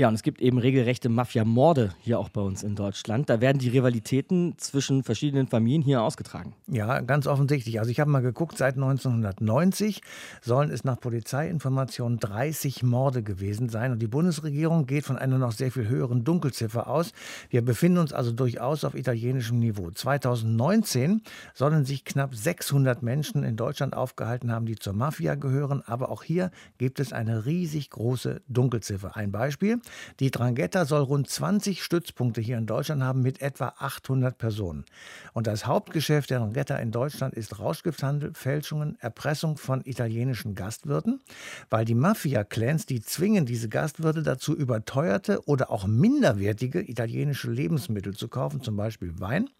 [0.00, 3.28] Ja, und es gibt eben regelrechte Mafia-Morde hier auch bei uns in Deutschland.
[3.28, 6.54] Da werden die Rivalitäten zwischen verschiedenen Familien hier ausgetragen.
[6.68, 7.80] Ja, ganz offensichtlich.
[7.80, 10.00] Also ich habe mal geguckt, seit 1990
[10.40, 13.92] sollen es nach Polizeiinformationen 30 Morde gewesen sein.
[13.92, 17.12] Und die Bundesregierung geht von einer noch sehr viel höheren Dunkelziffer aus.
[17.50, 19.90] Wir befinden uns also durchaus auf italienischem Niveau.
[19.90, 21.20] 2019
[21.52, 25.82] sollen sich knapp 600 Menschen in Deutschland aufgehalten haben, die zur Mafia gehören.
[25.84, 29.14] Aber auch hier gibt es eine riesig große Dunkelziffer.
[29.14, 29.78] Ein Beispiel.
[30.20, 34.84] Die Drangheta soll rund 20 Stützpunkte hier in Deutschland haben mit etwa 800 Personen.
[35.32, 41.20] Und das Hauptgeschäft der Drangheta in Deutschland ist Rauschgifthandel, Fälschungen, Erpressung von italienischen Gastwirten,
[41.68, 48.28] weil die Mafia-Clans, die zwingen diese Gastwirte dazu, überteuerte oder auch minderwertige italienische Lebensmittel zu
[48.28, 49.50] kaufen, zum Beispiel Wein,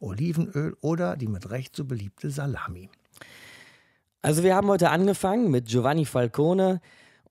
[0.00, 2.90] Olivenöl oder die mit Recht so beliebte Salami.
[4.22, 6.80] Also wir haben heute angefangen mit Giovanni Falcone,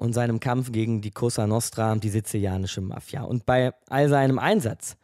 [0.01, 3.21] und seinem Kampf gegen die Cosa Nostra die sizilianische Mafia.
[3.21, 4.97] Und bei all seinem Einsatz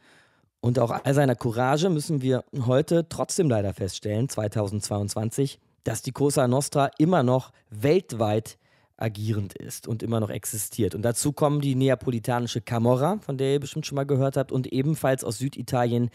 [0.60, 6.48] und auch all seiner Courage müssen wir heute trotzdem leider feststellen, 2022, dass die Cosa
[6.48, 8.58] Nostra immer noch weltweit
[8.98, 10.96] agierend ist und immer noch existiert.
[10.96, 14.66] Und dazu kommen die neapolitanische Camorra, von der ihr bestimmt schon mal gehört habt, und
[14.66, 16.10] ebenfalls aus Süditalien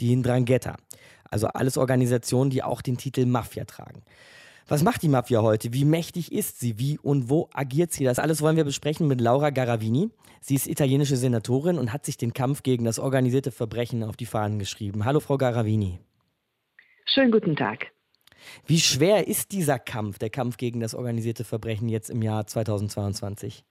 [0.00, 0.74] die Ndrangheta.
[1.30, 4.02] Also alles Organisationen, die auch den Titel Mafia tragen.
[4.66, 5.74] Was macht die Mafia heute?
[5.74, 6.78] Wie mächtig ist sie?
[6.78, 8.04] Wie und wo agiert sie?
[8.04, 10.08] Das alles wollen wir besprechen mit Laura Garavini.
[10.40, 14.24] Sie ist italienische Senatorin und hat sich den Kampf gegen das organisierte Verbrechen auf die
[14.24, 15.04] Fahnen geschrieben.
[15.04, 15.98] Hallo, Frau Garavini.
[17.04, 17.92] Schönen guten Tag.
[18.66, 23.64] Wie schwer ist dieser Kampf, der Kampf gegen das organisierte Verbrechen jetzt im Jahr 2022?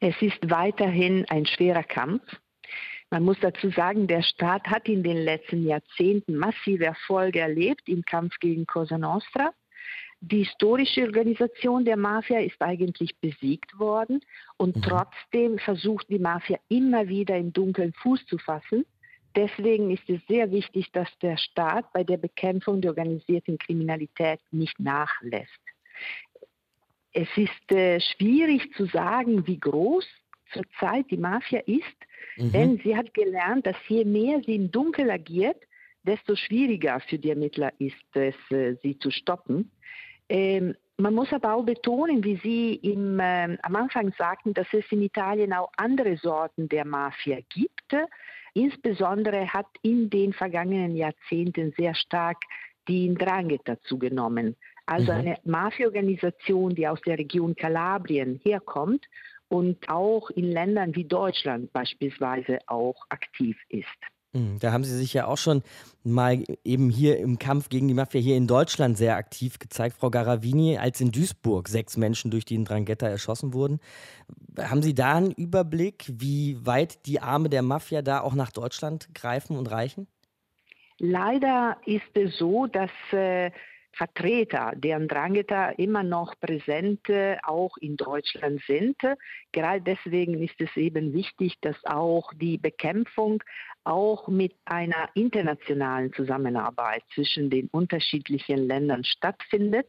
[0.00, 2.22] Es ist weiterhin ein schwerer Kampf.
[3.10, 8.04] Man muss dazu sagen, der Staat hat in den letzten Jahrzehnten massive Erfolge erlebt im
[8.04, 9.52] Kampf gegen Cosa Nostra.
[10.20, 14.20] Die historische Organisation der Mafia ist eigentlich besiegt worden
[14.56, 14.82] und mhm.
[14.82, 18.86] trotzdem versucht die Mafia immer wieder im Dunkeln Fuß zu fassen.
[19.36, 24.78] Deswegen ist es sehr wichtig, dass der Staat bei der Bekämpfung der organisierten Kriminalität nicht
[24.78, 25.50] nachlässt.
[27.12, 30.06] Es ist äh, schwierig zu sagen, wie groß
[30.52, 31.96] zurzeit die Mafia ist,
[32.36, 32.52] mhm.
[32.52, 35.62] denn sie hat gelernt, dass je mehr sie im Dunkel agiert,
[36.02, 39.70] desto schwieriger für die Ermittler ist es, äh, sie zu stoppen.
[40.28, 44.84] Ähm, man muss aber auch betonen, wie Sie im, äh, am Anfang sagten, dass es
[44.90, 47.96] in Italien auch andere Sorten der Mafia gibt.
[48.52, 52.38] Insbesondere hat in den vergangenen Jahrzehnten sehr stark
[52.86, 54.54] die Ndrangheta zugenommen.
[54.86, 55.18] Also mhm.
[55.18, 59.04] eine Mafia-Organisation, die aus der Region Kalabrien herkommt
[59.54, 63.86] und auch in Ländern wie Deutschland beispielsweise auch aktiv ist.
[64.32, 65.62] Hm, da haben Sie sich ja auch schon
[66.02, 70.10] mal eben hier im Kampf gegen die Mafia hier in Deutschland sehr aktiv gezeigt, Frau
[70.10, 73.78] Garavini, als in Duisburg sechs Menschen durch die Drangheta erschossen wurden.
[74.58, 79.14] Haben Sie da einen Überblick, wie weit die Arme der Mafia da auch nach Deutschland
[79.14, 80.08] greifen und reichen?
[80.98, 83.52] Leider ist es so, dass äh,
[83.96, 88.96] Vertreter der Ndrangheta immer noch präsent äh, auch in Deutschland sind.
[89.52, 93.42] Gerade deswegen ist es eben wichtig, dass auch die Bekämpfung
[93.84, 99.86] auch mit einer internationalen Zusammenarbeit zwischen den unterschiedlichen Ländern stattfindet.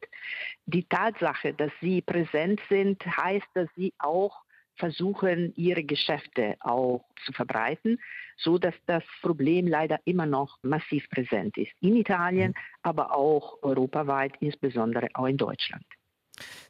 [0.66, 4.45] Die Tatsache, dass sie präsent sind, heißt, dass sie auch
[4.78, 8.00] versuchen, ihre Geschäfte auch zu verbreiten,
[8.38, 11.72] so dass das Problem leider immer noch massiv präsent ist.
[11.80, 12.56] In Italien, mhm.
[12.84, 15.86] aber auch europaweit, insbesondere auch in Deutschland.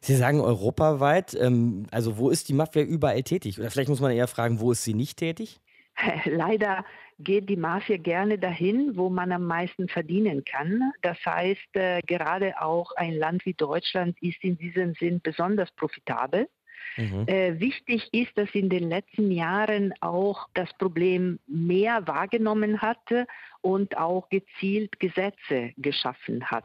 [0.00, 3.58] Sie sagen europaweit, ähm, also wo ist die Mafia überall tätig?
[3.58, 5.60] Oder vielleicht muss man eher fragen, wo ist sie nicht tätig?
[6.24, 6.84] Leider
[7.18, 10.92] geht die Mafia gerne dahin, wo man am meisten verdienen kann.
[11.02, 16.48] Das heißt, äh, gerade auch ein Land wie Deutschland ist in diesem Sinn besonders profitabel.
[16.96, 17.26] Mhm.
[17.26, 23.26] Äh, wichtig ist, dass in den letzten Jahren auch das Problem mehr wahrgenommen hatte
[23.60, 26.64] und auch gezielt Gesetze geschaffen hat,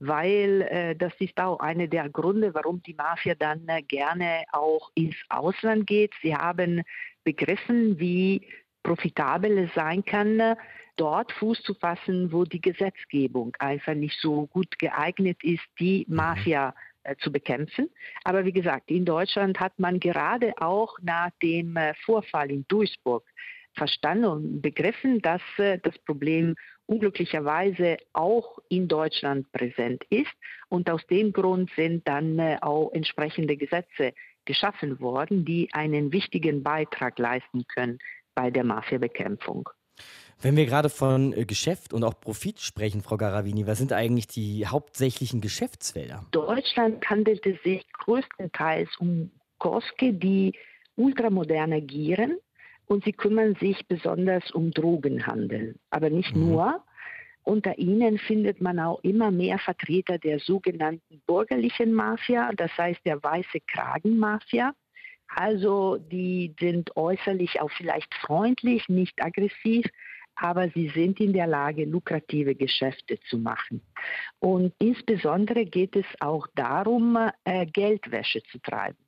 [0.00, 4.90] weil äh, das ist auch einer der Gründe, warum die Mafia dann äh, gerne auch
[4.94, 6.12] ins Ausland geht.
[6.22, 6.82] Sie haben
[7.24, 8.46] begriffen, wie
[8.82, 10.56] profitabel es sein kann,
[10.96, 16.16] dort Fuß zu fassen, wo die Gesetzgebung einfach nicht so gut geeignet ist, die mhm.
[16.16, 16.72] Mafia äh,
[17.20, 17.90] zu bekämpfen.
[18.24, 23.24] Aber wie gesagt, in Deutschland hat man gerade auch nach dem äh, Vorfall in Duisburg
[23.74, 26.54] verstanden und begriffen, dass äh, das Problem
[26.86, 30.32] unglücklicherweise auch in Deutschland präsent ist.
[30.68, 34.12] Und aus dem Grund sind dann auch entsprechende Gesetze
[34.44, 37.98] geschaffen worden, die einen wichtigen Beitrag leisten können
[38.34, 39.68] bei der Mafiabekämpfung.
[40.42, 44.26] Wenn wir gerade von äh, Geschäft und auch Profit sprechen, Frau Garavini, was sind eigentlich
[44.26, 46.26] die hauptsächlichen Geschäftsfelder?
[46.32, 50.58] Deutschland handelte sich größtenteils um Koske, die
[50.96, 52.38] ultramodern agieren
[52.86, 55.76] und sie kümmern sich besonders um Drogenhandel.
[55.90, 56.48] Aber nicht mhm.
[56.48, 56.84] nur.
[57.44, 63.22] Unter ihnen findet man auch immer mehr Vertreter der sogenannten bürgerlichen Mafia, das heißt der
[63.22, 64.74] weiße Kragen-Mafia.
[65.28, 69.86] Also die sind äußerlich auch vielleicht freundlich, nicht aggressiv,
[70.34, 73.82] aber sie sind in der Lage, lukrative Geschäfte zu machen.
[74.38, 78.98] Und insbesondere geht es auch darum, äh, Geldwäsche zu treiben.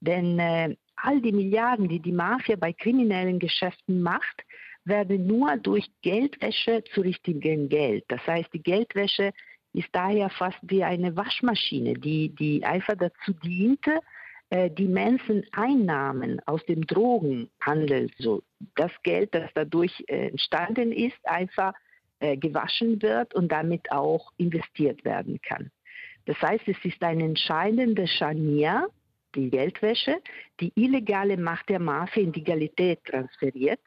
[0.00, 4.44] Denn äh, all die Milliarden, die die Mafia bei kriminellen Geschäften macht,
[4.84, 8.04] werden nur durch Geldwäsche zu richtigem Geld.
[8.08, 9.32] Das heißt, die Geldwäsche
[9.72, 14.00] ist daher fast wie eine Waschmaschine, die, die einfach dazu diente,
[14.70, 18.42] die Menschen Einnahmen aus dem Drogenhandel, so
[18.74, 21.72] das Geld, das dadurch äh, entstanden ist, einfach
[22.20, 25.70] äh, gewaschen wird und damit auch investiert werden kann.
[26.26, 28.88] Das heißt, es ist ein entscheidender Scharnier,
[29.34, 30.18] die Geldwäsche,
[30.60, 33.80] die illegale Macht der Mafia in Legalität transferiert.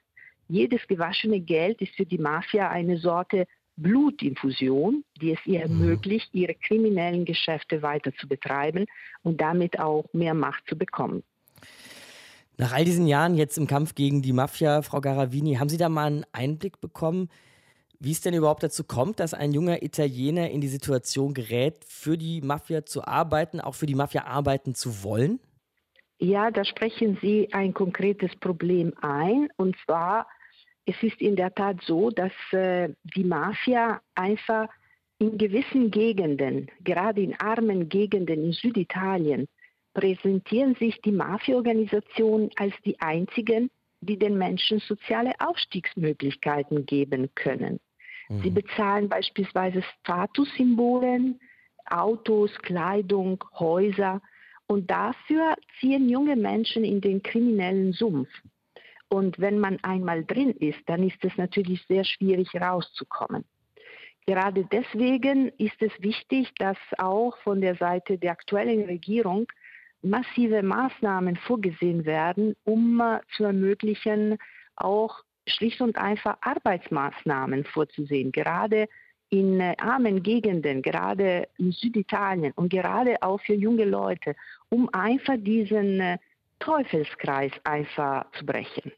[0.47, 3.45] Jedes gewaschene Geld ist für die Mafia eine Sorte
[3.77, 5.81] Blutinfusion, die es ihr mhm.
[5.81, 8.85] ermöglicht, ihre kriminellen Geschäfte weiter zu betreiben
[9.23, 11.23] und damit auch mehr Macht zu bekommen.
[12.57, 15.89] Nach all diesen Jahren jetzt im Kampf gegen die Mafia, Frau Garavini, haben Sie da
[15.89, 17.29] mal einen Einblick bekommen,
[17.99, 22.17] wie es denn überhaupt dazu kommt, dass ein junger Italiener in die Situation gerät, für
[22.17, 25.39] die Mafia zu arbeiten, auch für die Mafia arbeiten zu wollen?
[26.17, 30.27] Ja, da sprechen Sie ein konkretes Problem ein, und zwar
[30.85, 34.69] es ist in der Tat so, dass äh, die Mafia einfach
[35.17, 39.47] in gewissen Gegenden, gerade in armen Gegenden in Süditalien,
[39.93, 43.71] präsentieren sich die Mafia-Organisationen als die einzigen,
[44.01, 47.79] die den Menschen soziale Aufstiegsmöglichkeiten geben können.
[48.29, 48.41] Mhm.
[48.43, 51.39] Sie bezahlen beispielsweise Statussymbolen,
[51.89, 54.21] Autos, Kleidung, Häuser
[54.67, 58.29] und dafür ziehen junge Menschen in den kriminellen Sumpf.
[59.09, 63.45] Und wenn man einmal drin ist, dann ist es natürlich sehr schwierig rauszukommen.
[64.25, 69.45] Gerade deswegen ist es wichtig, dass auch von der Seite der aktuellen Regierung
[70.01, 73.01] massive Maßnahmen vorgesehen werden, um
[73.35, 74.37] zu ermöglichen,
[74.75, 78.87] auch schlicht und einfach Arbeitsmaßnahmen vorzusehen, gerade
[79.29, 84.35] in äh, armen Gegenden, gerade in Süditalien und gerade auch für junge Leute,
[84.69, 86.17] um einfach diesen äh,
[86.59, 88.91] Teufelskreis einfach zu brechen.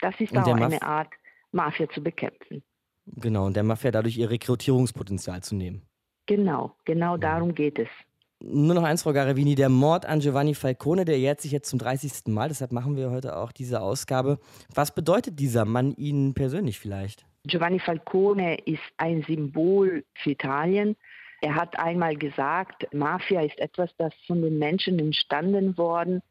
[0.00, 1.12] Das ist auch eine Art,
[1.52, 2.62] Mafia zu bekämpfen.
[3.06, 5.82] Genau, und der Mafia dadurch ihr Rekrutierungspotenzial zu nehmen.
[6.26, 7.88] Genau, genau darum geht es.
[8.44, 11.78] Nur noch eins, Frau Garavini, der Mord an Giovanni Falcone, der jährt sich jetzt zum
[11.78, 12.26] 30.
[12.26, 14.40] Mal, deshalb machen wir heute auch diese Ausgabe.
[14.74, 17.24] Was bedeutet dieser Mann Ihnen persönlich vielleicht?
[17.44, 20.96] Giovanni Falcone ist ein Symbol für Italien.
[21.40, 26.22] Er hat einmal gesagt, Mafia ist etwas, das von den Menschen entstanden worden.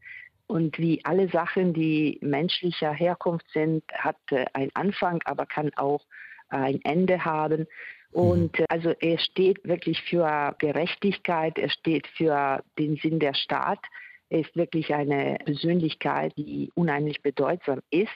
[0.52, 6.02] Und wie alle Sachen, die menschlicher Herkunft sind, hat äh, einen Anfang, aber kann auch
[6.50, 7.68] ein Ende haben.
[8.12, 8.66] Und mhm.
[8.66, 13.80] äh, also er steht wirklich für Gerechtigkeit, er steht für den Sinn der Staat.
[14.28, 18.10] Er ist wirklich eine Persönlichkeit, die unheimlich bedeutsam ist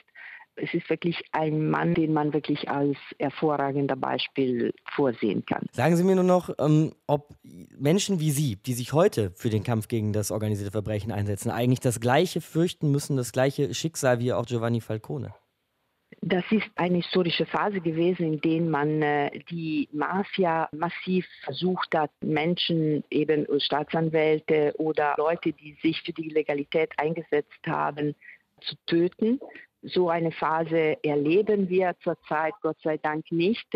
[0.56, 5.66] es ist wirklich ein Mann, den man wirklich als hervorragender Beispiel vorsehen kann.
[5.72, 7.34] Sagen Sie mir nur noch, ähm, ob
[7.78, 11.80] Menschen wie Sie, die sich heute für den Kampf gegen das organisierte Verbrechen einsetzen, eigentlich
[11.80, 15.34] das Gleiche fürchten müssen, das gleiche Schicksal wie auch Giovanni Falcone?
[16.22, 22.10] Das ist eine historische Phase gewesen, in der man äh, die Mafia massiv versucht hat,
[22.20, 28.14] Menschen, eben Staatsanwälte oder Leute, die sich für die Legalität eingesetzt haben,
[28.60, 29.40] zu töten.
[29.88, 33.68] So eine Phase erleben wir zurzeit Gott sei Dank nicht.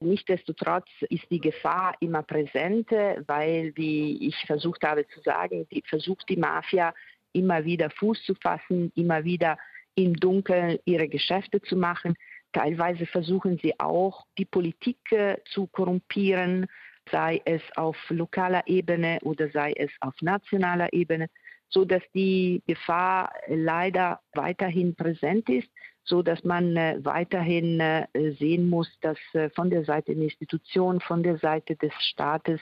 [0.00, 2.90] Nichtsdestotrotz ist die Gefahr immer präsent,
[3.26, 6.94] weil, wie ich versucht habe zu sagen, die, versucht die Mafia
[7.34, 9.58] immer wieder Fuß zu fassen, immer wieder
[9.96, 12.14] im Dunkeln ihre Geschäfte zu machen.
[12.54, 16.66] Teilweise versuchen sie auch, die Politik äh, zu korrumpieren,
[17.10, 21.28] sei es auf lokaler Ebene oder sei es auf nationaler Ebene
[21.70, 25.68] so dass die Gefahr leider weiterhin präsent ist,
[26.04, 28.06] so dass man äh, weiterhin äh,
[28.38, 32.60] sehen muss, dass äh, von der Seite der Institution, von der Seite des Staates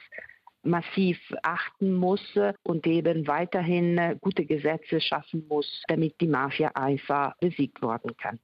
[0.63, 2.21] massiv achten muss
[2.63, 8.39] und eben weiterhin gute Gesetze schaffen muss, damit die Mafia einfach besiegt werden kann.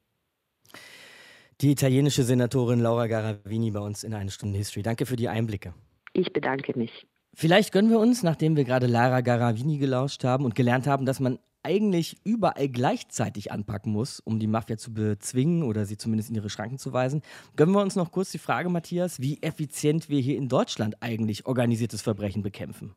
[1.61, 4.83] Die italienische Senatorin Laura Garavini bei uns in eine Stunde History.
[4.83, 5.75] Danke für die Einblicke.
[6.13, 7.07] Ich bedanke mich.
[7.35, 11.19] Vielleicht gönnen wir uns, nachdem wir gerade Lara Garavini gelauscht haben und gelernt haben, dass
[11.21, 16.37] man eigentlich überall gleichzeitig anpacken muss, um die Mafia zu bezwingen oder sie zumindest in
[16.37, 17.23] ihre Schranken zu weisen.
[17.57, 21.47] Gönnen wir uns noch kurz die Frage, Matthias, wie effizient wir hier in Deutschland eigentlich
[21.47, 22.95] organisiertes Verbrechen bekämpfen.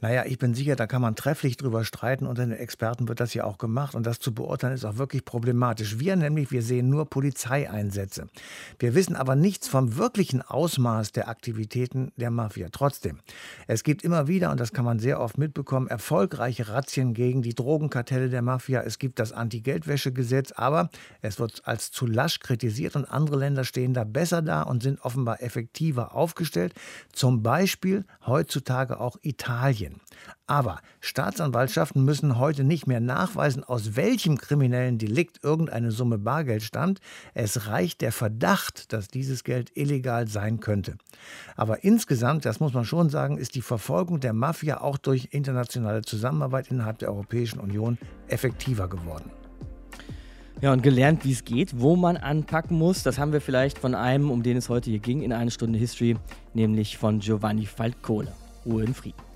[0.00, 2.26] Naja, ich bin sicher, da kann man trefflich drüber streiten.
[2.26, 3.94] Unter den Experten wird das ja auch gemacht.
[3.94, 5.98] Und das zu beurteilen ist auch wirklich problematisch.
[5.98, 8.26] Wir nämlich, wir sehen nur Polizeieinsätze.
[8.78, 12.68] Wir wissen aber nichts vom wirklichen Ausmaß der Aktivitäten der Mafia.
[12.70, 13.20] Trotzdem,
[13.66, 17.54] es gibt immer wieder, und das kann man sehr oft mitbekommen, erfolgreiche Razzien gegen die
[17.54, 18.82] Drogenkartelle der Mafia.
[18.82, 20.90] Es gibt das Anti-Geldwäsche-Gesetz, aber
[21.22, 25.00] es wird als zu lasch kritisiert und andere Länder stehen da besser da und sind
[25.02, 26.74] offenbar effektiver aufgestellt.
[27.12, 29.16] Zum Beispiel heutzutage auch.
[29.22, 30.00] Italien.
[30.46, 37.00] Aber Staatsanwaltschaften müssen heute nicht mehr nachweisen, aus welchem kriminellen Delikt irgendeine Summe Bargeld stammt.
[37.34, 40.96] Es reicht der Verdacht, dass dieses Geld illegal sein könnte.
[41.56, 46.02] Aber insgesamt, das muss man schon sagen, ist die Verfolgung der Mafia auch durch internationale
[46.02, 47.98] Zusammenarbeit innerhalb der Europäischen Union
[48.28, 49.30] effektiver geworden.
[50.60, 53.02] Ja, und gelernt, wie es geht, wo man anpacken muss.
[53.02, 55.78] Das haben wir vielleicht von einem, um den es heute hier ging, in eine Stunde
[55.78, 56.16] History,
[56.52, 58.30] nämlich von Giovanni Falcone.
[58.66, 59.29] Ruhe in Frieden.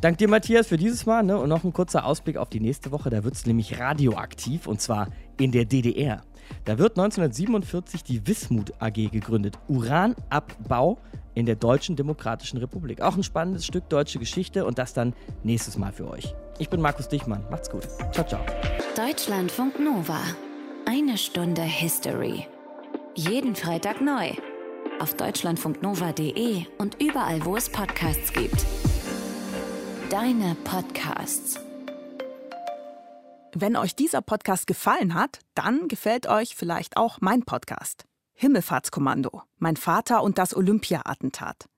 [0.00, 1.22] Dank dir, Matthias, für dieses Mal.
[1.22, 1.38] Ne?
[1.38, 3.10] Und noch ein kurzer Ausblick auf die nächste Woche.
[3.10, 6.22] Da wird es nämlich radioaktiv und zwar in der DDR.
[6.64, 9.58] Da wird 1947 die Wismut AG gegründet.
[9.68, 10.98] Uranabbau
[11.34, 13.00] in der Deutschen Demokratischen Republik.
[13.00, 16.34] Auch ein spannendes Stück deutsche Geschichte und das dann nächstes Mal für euch.
[16.58, 17.44] Ich bin Markus Dichmann.
[17.50, 17.86] Macht's gut.
[18.12, 18.40] Ciao, ciao.
[18.96, 20.20] Deutschlandfunk Nova.
[20.86, 22.46] Eine Stunde History.
[23.14, 24.30] Jeden Freitag neu.
[25.00, 28.64] Auf deutschlandfunknova.de und überall, wo es Podcasts gibt.
[30.10, 31.58] Deine Podcasts.
[33.54, 38.04] Wenn euch dieser Podcast gefallen hat, dann gefällt euch vielleicht auch mein Podcast.
[38.34, 39.42] Himmelfahrtskommando.
[39.58, 41.68] Mein Vater und das Olympia-Attentat.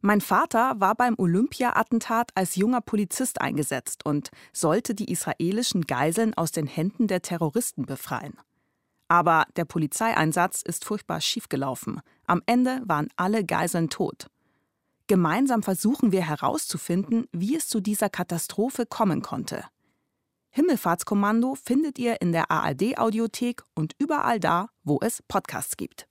[0.00, 6.50] Mein Vater war beim Olympia-Attentat als junger Polizist eingesetzt und sollte die israelischen Geiseln aus
[6.50, 8.36] den Händen der Terroristen befreien.
[9.08, 12.00] Aber der Polizeieinsatz ist furchtbar schiefgelaufen.
[12.26, 14.26] Am Ende waren alle Geiseln tot.
[15.08, 19.64] Gemeinsam versuchen wir herauszufinden, wie es zu dieser Katastrophe kommen konnte.
[20.50, 26.08] Himmelfahrtskommando findet ihr in der ARD Audiothek und überall da, wo es Podcasts gibt.